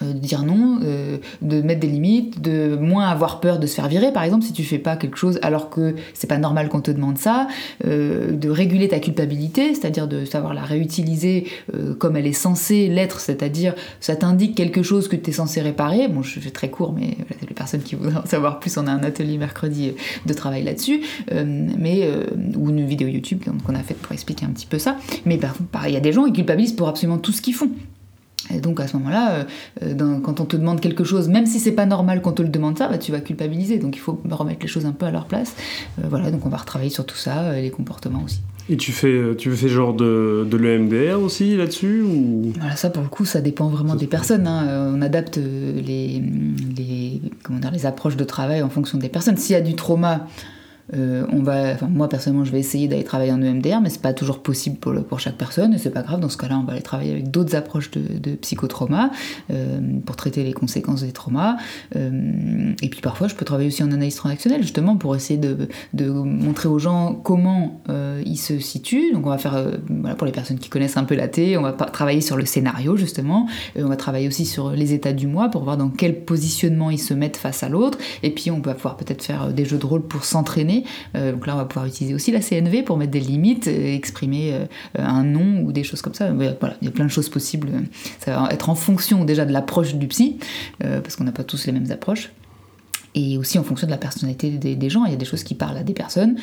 de 0.00 0.12
dire 0.12 0.44
non, 0.44 0.80
euh, 0.82 1.18
de 1.42 1.60
mettre 1.62 1.80
des 1.80 1.88
limites, 1.88 2.40
de 2.40 2.76
moins 2.76 3.08
avoir 3.08 3.40
peur 3.40 3.58
de 3.58 3.66
se 3.66 3.74
faire 3.74 3.88
virer, 3.88 4.12
par 4.12 4.22
exemple, 4.22 4.44
si 4.44 4.52
tu 4.52 4.62
fais 4.62 4.78
pas 4.78 4.96
quelque 4.96 5.16
chose 5.16 5.38
alors 5.42 5.68
que 5.68 5.94
c'est 6.14 6.26
pas 6.26 6.38
normal 6.38 6.68
qu'on 6.68 6.80
te 6.80 6.90
demande 6.90 7.18
ça, 7.18 7.48
euh, 7.86 8.32
de 8.32 8.48
réguler 8.48 8.88
ta 8.88 9.00
culpabilité, 9.00 9.74
c'est-à-dire 9.74 10.06
de 10.06 10.24
savoir 10.24 10.54
la 10.54 10.62
réutiliser 10.62 11.46
comme 11.98 12.16
elle 12.16 12.26
est 12.26 12.32
censée 12.32 12.88
l'être, 12.88 13.20
c'est-à-dire 13.20 13.74
ça 14.00 14.16
t'indique 14.16 14.54
quelque 14.54 14.82
chose 14.82 15.08
que 15.08 15.16
tu 15.16 15.30
es 15.30 15.32
censé 15.32 15.60
réparer. 15.60 16.08
Bon, 16.08 16.22
je 16.22 16.38
fais 16.40 16.50
très 16.50 16.70
court, 16.70 16.92
mais 16.92 17.16
les 17.46 17.54
personnes 17.54 17.82
qui 17.82 17.94
voudraient 17.94 18.18
en 18.18 18.26
savoir 18.26 18.60
plus, 18.60 18.76
on 18.78 18.86
a 18.86 18.90
un 18.90 19.02
atelier 19.02 19.38
mercredi 19.38 19.92
de 20.24 20.32
travail 20.32 20.62
là-dessus, 20.62 21.02
mais 21.32 22.08
ou 22.56 22.70
une 22.70 22.86
vidéo 22.86 23.08
YouTube 23.08 23.42
qu'on 23.64 23.74
a 23.74 23.82
faite 23.82 23.98
pour 23.98 24.12
expliquer 24.12 24.46
un 24.46 24.50
petit 24.50 24.66
peu 24.66 24.78
ça. 24.78 24.96
Mais 25.24 25.38
par 25.38 25.88
il 25.88 25.94
y 25.94 25.96
a 25.96 26.00
des 26.00 26.12
gens 26.12 26.24
qui 26.24 26.32
culpabilisent 26.32 26.72
pour 26.72 26.88
absolument 26.88 27.18
tout 27.18 27.32
ce 27.32 27.42
qu'ils 27.42 27.54
font. 27.54 27.70
Et 28.54 28.60
donc 28.60 28.80
à 28.80 28.86
ce 28.86 28.96
moment-là, 28.96 29.32
euh, 29.32 29.44
euh, 29.82 30.20
quand 30.20 30.40
on 30.40 30.44
te 30.44 30.56
demande 30.56 30.80
quelque 30.80 31.04
chose, 31.04 31.28
même 31.28 31.46
si 31.46 31.60
c'est 31.60 31.72
pas 31.72 31.86
normal 31.86 32.22
qu'on 32.22 32.32
te 32.32 32.42
le 32.42 32.48
demande 32.48 32.78
ça, 32.78 32.88
bah, 32.88 32.98
tu 32.98 33.12
vas 33.12 33.20
culpabiliser. 33.20 33.78
Donc 33.78 33.96
il 33.96 34.00
faut 34.00 34.20
remettre 34.30 34.60
les 34.62 34.68
choses 34.68 34.86
un 34.86 34.92
peu 34.92 35.06
à 35.06 35.10
leur 35.10 35.26
place. 35.26 35.54
Euh, 35.98 36.06
voilà, 36.08 36.30
donc 36.30 36.46
on 36.46 36.48
va 36.48 36.56
retravailler 36.56 36.90
sur 36.90 37.04
tout 37.04 37.16
ça, 37.16 37.52
les 37.52 37.70
comportements 37.70 38.22
aussi. 38.24 38.40
Et 38.68 38.76
tu 38.76 38.92
fais, 38.92 39.34
tu 39.36 39.50
fais 39.50 39.68
genre 39.68 39.94
de, 39.94 40.46
de 40.48 40.56
l'EMDR 40.56 41.20
aussi 41.20 41.56
là-dessus 41.56 42.02
ou... 42.02 42.52
Voilà, 42.56 42.76
ça 42.76 42.88
pour 42.88 43.02
le 43.02 43.08
coup, 43.08 43.24
ça 43.24 43.40
dépend 43.40 43.68
vraiment 43.68 43.96
des 43.96 44.06
personnes. 44.06 44.46
Hein. 44.46 44.92
On 44.94 45.02
adapte 45.02 45.38
les, 45.38 46.22
les, 46.76 47.20
comment 47.42 47.58
dire, 47.58 47.72
les 47.72 47.84
approches 47.84 48.16
de 48.16 48.22
travail 48.22 48.62
en 48.62 48.68
fonction 48.68 48.96
des 48.96 49.08
personnes. 49.08 49.36
S'il 49.36 49.54
y 49.54 49.58
a 49.58 49.60
du 49.60 49.74
trauma, 49.74 50.28
euh, 50.94 51.26
on 51.32 51.42
va, 51.42 51.76
moi 51.88 52.08
personnellement, 52.08 52.44
je 52.44 52.52
vais 52.52 52.58
essayer 52.58 52.88
d'aller 52.88 53.04
travailler 53.04 53.32
en 53.32 53.42
EMDR, 53.42 53.80
mais 53.80 53.90
c'est 53.90 54.02
pas 54.02 54.12
toujours 54.12 54.40
possible 54.40 54.76
pour, 54.76 55.20
chaque 55.20 55.36
personne, 55.36 55.74
et 55.74 55.78
c'est 55.78 55.90
pas 55.90 56.02
grave. 56.02 56.20
Dans 56.20 56.28
ce 56.28 56.36
cas-là, 56.36 56.58
on 56.58 56.64
va 56.64 56.72
aller 56.72 56.82
travailler 56.82 57.12
avec 57.12 57.30
d'autres 57.30 57.54
approches 57.54 57.90
de, 57.90 58.30
psychotrauma 58.36 59.10
euh, 59.50 59.80
pour 60.04 60.16
traiter 60.16 60.42
les 60.44 60.52
conséquences 60.52 61.02
des 61.02 61.12
traumas. 61.12 61.56
Euh, 61.96 62.72
et 62.82 62.88
puis 62.88 63.00
parfois, 63.00 63.28
je 63.28 63.34
peux 63.34 63.44
travailler 63.44 63.68
aussi 63.68 63.82
en 63.82 63.92
analyse 63.92 64.16
transactionnelle, 64.16 64.62
justement 64.62 64.96
pour 64.96 65.14
essayer 65.14 65.38
de, 65.38 65.68
montrer 66.10 66.68
aux 66.68 66.78
gens 66.78 67.14
comment 67.14 67.82
ils 68.24 68.36
se 68.36 68.58
situent. 68.58 69.12
Donc, 69.12 69.26
on 69.26 69.30
va 69.30 69.38
faire, 69.38 69.78
pour 70.16 70.26
les 70.26 70.32
personnes 70.32 70.58
qui 70.58 70.68
connaissent 70.68 70.96
un 70.96 71.04
peu 71.04 71.14
la 71.14 71.28
T, 71.28 71.56
on 71.56 71.62
va 71.62 71.72
travailler 71.72 72.20
sur 72.20 72.36
le 72.36 72.44
scénario 72.44 72.96
justement. 72.96 73.46
On 73.76 73.86
va 73.86 73.96
travailler 73.96 74.26
aussi 74.26 74.46
sur 74.46 74.70
les 74.70 74.92
états 74.92 75.12
du 75.12 75.26
moi 75.26 75.48
pour 75.48 75.64
voir 75.64 75.76
dans 75.76 75.88
quel 75.88 76.24
positionnement 76.24 76.90
ils 76.90 76.98
se 76.98 77.14
mettent 77.14 77.36
face 77.36 77.62
à 77.62 77.68
l'autre. 77.68 77.98
Et 78.22 78.30
puis, 78.30 78.50
on 78.50 78.60
va 78.60 78.74
pouvoir 78.74 78.96
peut-être 78.96 79.22
faire 79.22 79.52
des 79.52 79.64
jeux 79.64 79.78
de 79.78 79.86
rôle 79.86 80.02
pour 80.02 80.24
s'entraîner 80.24 80.79
euh, 81.16 81.32
donc 81.32 81.46
là, 81.46 81.54
on 81.54 81.58
va 81.58 81.64
pouvoir 81.64 81.86
utiliser 81.86 82.14
aussi 82.14 82.32
la 82.32 82.40
CNV 82.40 82.82
pour 82.82 82.96
mettre 82.96 83.12
des 83.12 83.20
limites, 83.20 83.66
exprimer 83.66 84.52
euh, 84.54 84.66
un 84.98 85.24
nom 85.24 85.62
ou 85.62 85.72
des 85.72 85.84
choses 85.84 86.02
comme 86.02 86.14
ça. 86.14 86.32
Voilà, 86.32 86.56
il 86.80 86.86
y 86.86 86.88
a 86.88 86.90
plein 86.90 87.04
de 87.04 87.10
choses 87.10 87.28
possibles. 87.28 87.70
Ça 88.18 88.36
va 88.36 88.48
être 88.50 88.68
en 88.68 88.74
fonction 88.74 89.24
déjà 89.24 89.44
de 89.44 89.52
l'approche 89.52 89.94
du 89.94 90.06
psy, 90.08 90.38
euh, 90.84 91.00
parce 91.00 91.16
qu'on 91.16 91.24
n'a 91.24 91.32
pas 91.32 91.44
tous 91.44 91.66
les 91.66 91.72
mêmes 91.72 91.90
approches 91.90 92.30
et 93.14 93.38
aussi 93.38 93.58
en 93.58 93.64
fonction 93.64 93.86
de 93.86 93.92
la 93.92 93.98
personnalité 93.98 94.50
des, 94.50 94.90
gens. 94.90 95.04
Il 95.04 95.10
y 95.10 95.14
a 95.14 95.18
des 95.18 95.24
choses 95.24 95.42
qui 95.42 95.54
parlent 95.54 95.76
à 95.76 95.82
des 95.82 95.94
personnes 95.94 96.36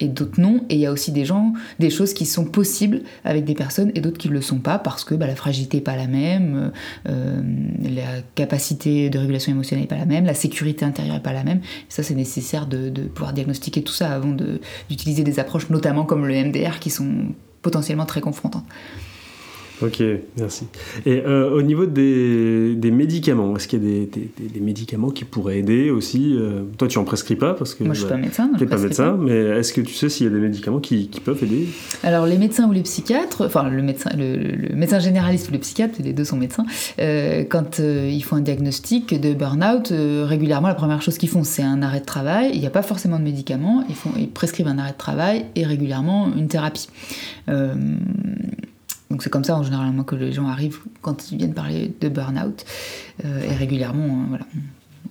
et 0.00 0.08
d'autres 0.08 0.40
non. 0.40 0.64
Et 0.68 0.74
il 0.74 0.80
y 0.80 0.86
a 0.86 0.92
aussi 0.92 1.12
des 1.12 1.24
gens, 1.24 1.52
des 1.78 1.90
choses 1.90 2.14
qui 2.14 2.26
sont 2.26 2.44
possibles 2.44 3.02
avec 3.24 3.44
des 3.44 3.54
personnes 3.54 3.92
et 3.94 4.00
d'autres 4.00 4.18
qui 4.18 4.28
ne 4.28 4.34
le 4.34 4.40
sont 4.40 4.58
pas 4.58 4.78
parce 4.78 5.04
que 5.04 5.14
bah, 5.14 5.26
la 5.26 5.36
fragilité 5.36 5.78
n'est 5.78 5.82
pas 5.82 5.96
la 5.96 6.06
même, 6.06 6.72
euh, 7.08 7.42
la 7.82 8.22
capacité 8.34 9.10
de 9.10 9.18
régulation 9.18 9.52
émotionnelle 9.52 9.84
n'est 9.84 9.88
pas 9.88 9.98
la 9.98 10.06
même, 10.06 10.24
la 10.24 10.34
sécurité 10.34 10.84
intérieure 10.84 11.14
n'est 11.14 11.20
pas 11.20 11.32
la 11.32 11.44
même. 11.44 11.58
Et 11.58 11.90
ça, 11.90 12.02
c'est 12.02 12.14
nécessaire 12.14 12.66
de, 12.66 12.90
pouvoir 13.14 13.32
diagnostiquer 13.32 13.82
tout 13.82 13.92
ça 13.92 14.12
avant 14.12 14.34
d'utiliser 14.88 15.22
des 15.22 15.38
approches, 15.38 15.68
notamment 15.70 16.04
comme 16.04 16.26
le 16.26 16.34
MDR, 16.44 16.78
qui 16.80 16.90
sont 16.90 17.08
potentiellement 17.62 18.06
très 18.06 18.20
confrontantes. 18.20 18.64
Ok, 19.82 20.02
merci. 20.36 20.66
Et 21.06 21.22
euh, 21.24 21.50
au 21.50 21.62
niveau 21.62 21.86
des, 21.86 22.74
des 22.74 22.90
médicaments, 22.90 23.56
est-ce 23.56 23.66
qu'il 23.66 23.82
y 23.82 23.86
a 23.86 23.88
des, 23.88 24.06
des, 24.06 24.48
des, 24.48 24.60
médicaments 24.60 25.10
qui 25.10 25.24
pourraient 25.24 25.58
aider 25.58 25.90
aussi 25.90 26.36
euh, 26.36 26.62
Toi, 26.76 26.86
tu 26.88 26.98
en 26.98 27.04
prescris 27.04 27.36
pas 27.36 27.54
parce 27.54 27.74
que 27.74 27.84
moi, 27.84 27.94
je 27.94 28.00
suis 28.00 28.08
pas 28.08 28.16
bah, 28.16 28.20
médecin. 28.20 28.50
Tu 28.58 28.64
n'es 28.64 28.68
pas 28.68 28.76
médecin, 28.76 29.16
mais 29.18 29.36
est-ce 29.36 29.72
que 29.72 29.80
tu 29.80 29.94
sais 29.94 30.08
s'il 30.08 30.26
y 30.26 30.28
a 30.28 30.32
des 30.32 30.40
médicaments 30.40 30.80
qui, 30.80 31.08
qui, 31.08 31.20
peuvent 31.20 31.42
aider? 31.42 31.66
Alors, 32.02 32.26
les 32.26 32.36
médecins 32.36 32.68
ou 32.68 32.72
les 32.72 32.82
psychiatres, 32.82 33.46
enfin 33.46 33.70
le 33.70 33.82
médecin, 33.82 34.10
le, 34.16 34.74
médecin 34.74 34.98
généraliste 34.98 35.48
ou 35.48 35.52
le 35.52 35.58
psychiatre, 35.58 35.98
les 36.02 36.12
deux 36.12 36.24
sont 36.24 36.36
médecins, 36.36 36.66
euh, 36.98 37.44
quand 37.48 37.78
ils 37.78 38.22
font 38.22 38.36
un 38.36 38.42
diagnostic 38.42 39.18
de 39.18 39.32
burn-out, 39.32 39.92
régulièrement, 40.26 40.68
la 40.68 40.74
première 40.74 41.00
chose 41.00 41.16
qu'ils 41.16 41.30
font, 41.30 41.44
c'est 41.44 41.62
un 41.62 41.80
arrêt 41.82 42.00
de 42.00 42.04
travail. 42.04 42.50
Il 42.52 42.60
n'y 42.60 42.66
a 42.66 42.70
pas 42.70 42.82
forcément 42.82 43.18
de 43.18 43.24
médicaments. 43.24 43.84
Ils, 43.88 43.94
font, 43.94 44.10
ils 44.18 44.28
prescrivent 44.28 44.68
un 44.68 44.78
arrêt 44.78 44.92
de 44.92 44.98
travail 44.98 45.46
et 45.56 45.64
régulièrement 45.64 46.30
une 46.36 46.48
thérapie. 46.48 46.88
Donc 49.10 49.22
c'est 49.22 49.30
comme 49.30 49.44
ça 49.44 49.56
en 49.56 49.62
général 49.62 49.92
que 50.06 50.14
les 50.14 50.32
gens 50.32 50.46
arrivent 50.46 50.78
quand 51.02 51.32
ils 51.32 51.38
viennent 51.38 51.54
parler 51.54 51.92
de 52.00 52.08
burn-out. 52.08 52.64
Euh, 53.24 53.42
et 53.42 53.54
régulièrement, 53.54 54.04
hein, 54.04 54.26
voilà. 54.28 54.44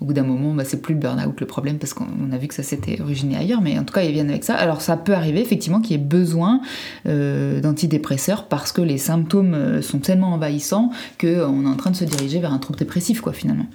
Au 0.01 0.05
bout 0.05 0.13
d'un 0.13 0.23
moment, 0.23 0.53
bah, 0.53 0.63
c'est 0.63 0.81
plus 0.81 0.93
le 0.93 0.99
burn-out 1.01 1.38
le 1.41 1.45
problème 1.45 1.77
parce 1.77 1.93
qu'on 1.93 2.31
a 2.31 2.38
vu 2.38 2.47
que 2.47 2.53
ça 2.53 2.63
s'était 2.63 3.01
originé 3.01 3.35
ailleurs, 3.35 3.59
mais 3.59 3.77
en 3.77 3.83
tout 3.83 3.93
cas 3.93 4.01
ils 4.03 4.13
viennent 4.13 4.29
avec 4.29 4.45
ça. 4.45 4.55
Alors 4.55 4.81
ça 4.81 4.95
peut 4.95 5.13
arriver 5.13 5.41
effectivement 5.41 5.81
qu'il 5.81 5.91
y 5.97 5.99
ait 5.99 6.03
besoin 6.03 6.62
euh, 7.05 7.59
d'antidépresseurs 7.59 8.47
parce 8.47 8.71
que 8.71 8.81
les 8.81 8.97
symptômes 8.97 9.53
euh, 9.53 9.81
sont 9.81 9.99
tellement 9.99 10.33
envahissants 10.33 10.91
qu'on 11.19 11.65
est 11.65 11.67
en 11.67 11.75
train 11.75 11.91
de 11.91 11.97
se 11.97 12.05
diriger 12.05 12.39
vers 12.39 12.53
un 12.53 12.59
trouble 12.59 12.79
dépressif 12.79 13.19
quoi 13.19 13.33
finalement. 13.33 13.67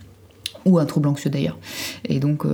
Ou 0.64 0.78
un 0.78 0.86
trouble 0.86 1.08
anxieux 1.08 1.28
d'ailleurs. 1.28 1.58
Et 2.08 2.20
donc 2.20 2.46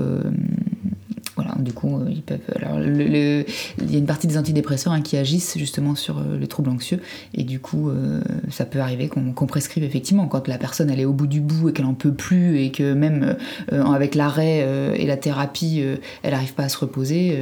du 1.58 1.72
coup, 1.72 2.00
euh, 2.00 3.44
il 3.78 3.90
y 3.90 3.94
a 3.94 3.98
une 3.98 4.06
partie 4.06 4.26
des 4.26 4.38
antidépresseurs 4.38 4.92
hein, 4.92 5.00
qui 5.00 5.16
agissent 5.16 5.56
justement 5.58 5.94
sur 5.94 6.18
euh, 6.18 6.38
le 6.38 6.46
trouble 6.46 6.70
anxieux, 6.70 7.00
et 7.34 7.44
du 7.44 7.60
coup, 7.60 7.88
euh, 7.88 8.20
ça 8.50 8.64
peut 8.64 8.80
arriver 8.80 9.08
qu'on 9.08 9.46
prescrive 9.46 9.84
effectivement 9.84 10.26
quand 10.26 10.48
la 10.48 10.58
personne 10.58 10.90
elle 10.90 11.00
est 11.00 11.04
au 11.04 11.12
bout 11.12 11.26
du 11.26 11.40
bout 11.40 11.68
et 11.68 11.72
qu'elle 11.72 11.86
en 11.86 11.94
peut 11.94 12.12
plus, 12.12 12.60
et 12.60 12.70
que 12.70 12.92
même 12.92 13.36
avec 13.70 14.14
l'arrêt 14.14 14.66
et 14.96 15.06
la 15.06 15.16
thérapie, 15.16 15.82
elle 16.22 16.32
n'arrive 16.32 16.54
pas 16.54 16.64
à 16.64 16.68
se 16.68 16.78
reposer. 16.78 17.38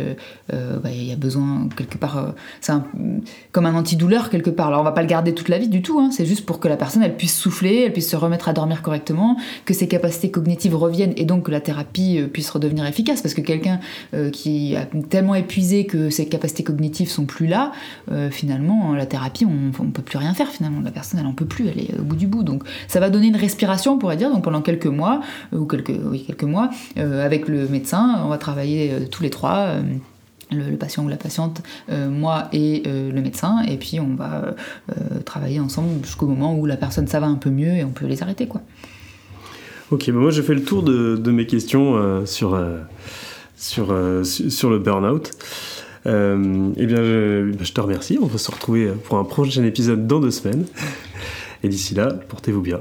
Bah, 0.50 0.90
il 0.92 1.04
y 1.04 1.12
a 1.12 1.16
besoin 1.16 1.68
quelque 1.76 1.98
part. 1.98 2.34
c'est 2.60 2.72
comme 3.52 3.66
un 3.66 3.74
antidouleur 3.74 4.30
quelque 4.30 4.50
part. 4.50 4.68
Alors, 4.68 4.80
on 4.80 4.84
va 4.84 4.92
pas 4.92 5.02
le 5.02 5.08
garder 5.08 5.34
toute 5.34 5.48
la 5.48 5.58
vie 5.58 5.68
du 5.68 5.82
tout. 5.82 5.98
Hein, 6.00 6.10
c'est 6.12 6.26
juste 6.26 6.46
pour 6.46 6.60
que 6.60 6.68
la 6.68 6.76
personne 6.76 7.02
elle 7.02 7.16
puisse 7.16 7.36
souffler, 7.36 7.82
elle 7.86 7.92
puisse 7.92 8.10
se 8.10 8.16
remettre 8.16 8.48
à 8.48 8.52
dormir 8.52 8.82
correctement, 8.82 9.36
que 9.64 9.74
ses 9.74 9.88
capacités 9.88 10.30
cognitives 10.30 10.74
reviennent, 10.74 11.14
et 11.16 11.24
donc 11.24 11.44
que 11.44 11.50
la 11.50 11.60
thérapie 11.60 12.20
puisse 12.32 12.50
redevenir 12.50 12.86
efficace, 12.86 13.22
parce 13.22 13.34
que 13.34 13.40
quelqu'un 13.40 13.80
qui 14.32 14.76
a 14.76 14.86
tellement 15.08 15.34
épuisé 15.34 15.86
que 15.86 16.10
ses 16.10 16.26
capacités 16.26 16.64
cognitives 16.64 17.08
sont 17.08 17.24
plus 17.24 17.46
là, 17.46 17.72
euh, 18.10 18.30
finalement, 18.30 18.94
la 18.94 19.06
thérapie, 19.06 19.44
on 19.44 19.84
ne 19.84 19.90
peut 19.90 20.02
plus 20.02 20.18
rien 20.18 20.34
faire 20.34 20.48
finalement. 20.48 20.80
La 20.80 20.90
personne, 20.90 21.20
elle 21.20 21.26
en 21.26 21.32
peut 21.32 21.46
plus, 21.46 21.68
elle 21.68 21.80
est 21.80 21.98
au 21.98 22.02
bout 22.02 22.16
du 22.16 22.26
bout. 22.26 22.42
Donc 22.42 22.62
ça 22.86 23.00
va 23.00 23.10
donner 23.10 23.28
une 23.28 23.36
respiration, 23.36 23.94
on 23.94 23.98
pourrait 23.98 24.16
dire, 24.16 24.30
donc 24.30 24.44
pendant 24.44 24.62
quelques 24.62 24.86
mois, 24.86 25.20
euh, 25.52 25.58
ou 25.58 25.66
quelques, 25.66 25.94
quelques 26.26 26.44
mois, 26.44 26.70
avec 26.96 27.48
le 27.48 27.68
médecin, 27.68 28.20
on 28.24 28.28
va 28.28 28.38
travailler 28.38 29.08
tous 29.10 29.22
les 29.22 29.30
trois. 29.30 29.74
Le, 30.50 30.76
patient 30.76 31.04
ou 31.04 31.08
la 31.08 31.18
patiente, 31.18 31.62
moi 31.90 32.48
et 32.54 32.82
le 32.86 33.20
médecin, 33.20 33.62
et 33.68 33.76
puis 33.76 34.00
on 34.00 34.14
va 34.14 34.54
travailler 35.26 35.60
ensemble 35.60 36.02
jusqu'au 36.02 36.26
moment 36.26 36.56
où 36.56 36.64
la 36.64 36.76
personne 36.76 37.06
ça 37.06 37.20
va 37.20 37.26
un 37.26 37.34
peu 37.34 37.50
mieux 37.50 37.74
et 37.74 37.84
on 37.84 37.90
peut 37.90 38.06
les 38.06 38.22
arrêter 38.22 38.46
quoi. 38.46 38.62
Ok, 39.90 40.06
bah 40.10 40.18
moi 40.18 40.30
j'ai 40.30 40.42
fait 40.42 40.54
le 40.54 40.62
tour 40.62 40.82
de 40.82 41.30
mes 41.30 41.46
questions 41.46 42.24
sur 42.24 42.58
sur, 43.58 43.90
euh, 43.90 44.24
sur 44.24 44.70
le 44.70 44.78
burn-out. 44.78 45.32
Euh, 46.06 46.70
eh 46.76 46.86
bien, 46.86 46.96
je, 46.98 47.52
je, 47.60 47.72
te 47.72 47.80
remercie. 47.80 48.18
On 48.20 48.26
va 48.26 48.38
se 48.38 48.50
retrouver 48.50 48.92
pour 49.04 49.18
un 49.18 49.24
prochain 49.24 49.64
épisode 49.64 50.06
dans 50.06 50.20
deux 50.20 50.30
semaines. 50.30 50.64
Et 51.62 51.68
d'ici 51.68 51.94
là, 51.94 52.06
portez-vous 52.28 52.62
bien. 52.62 52.78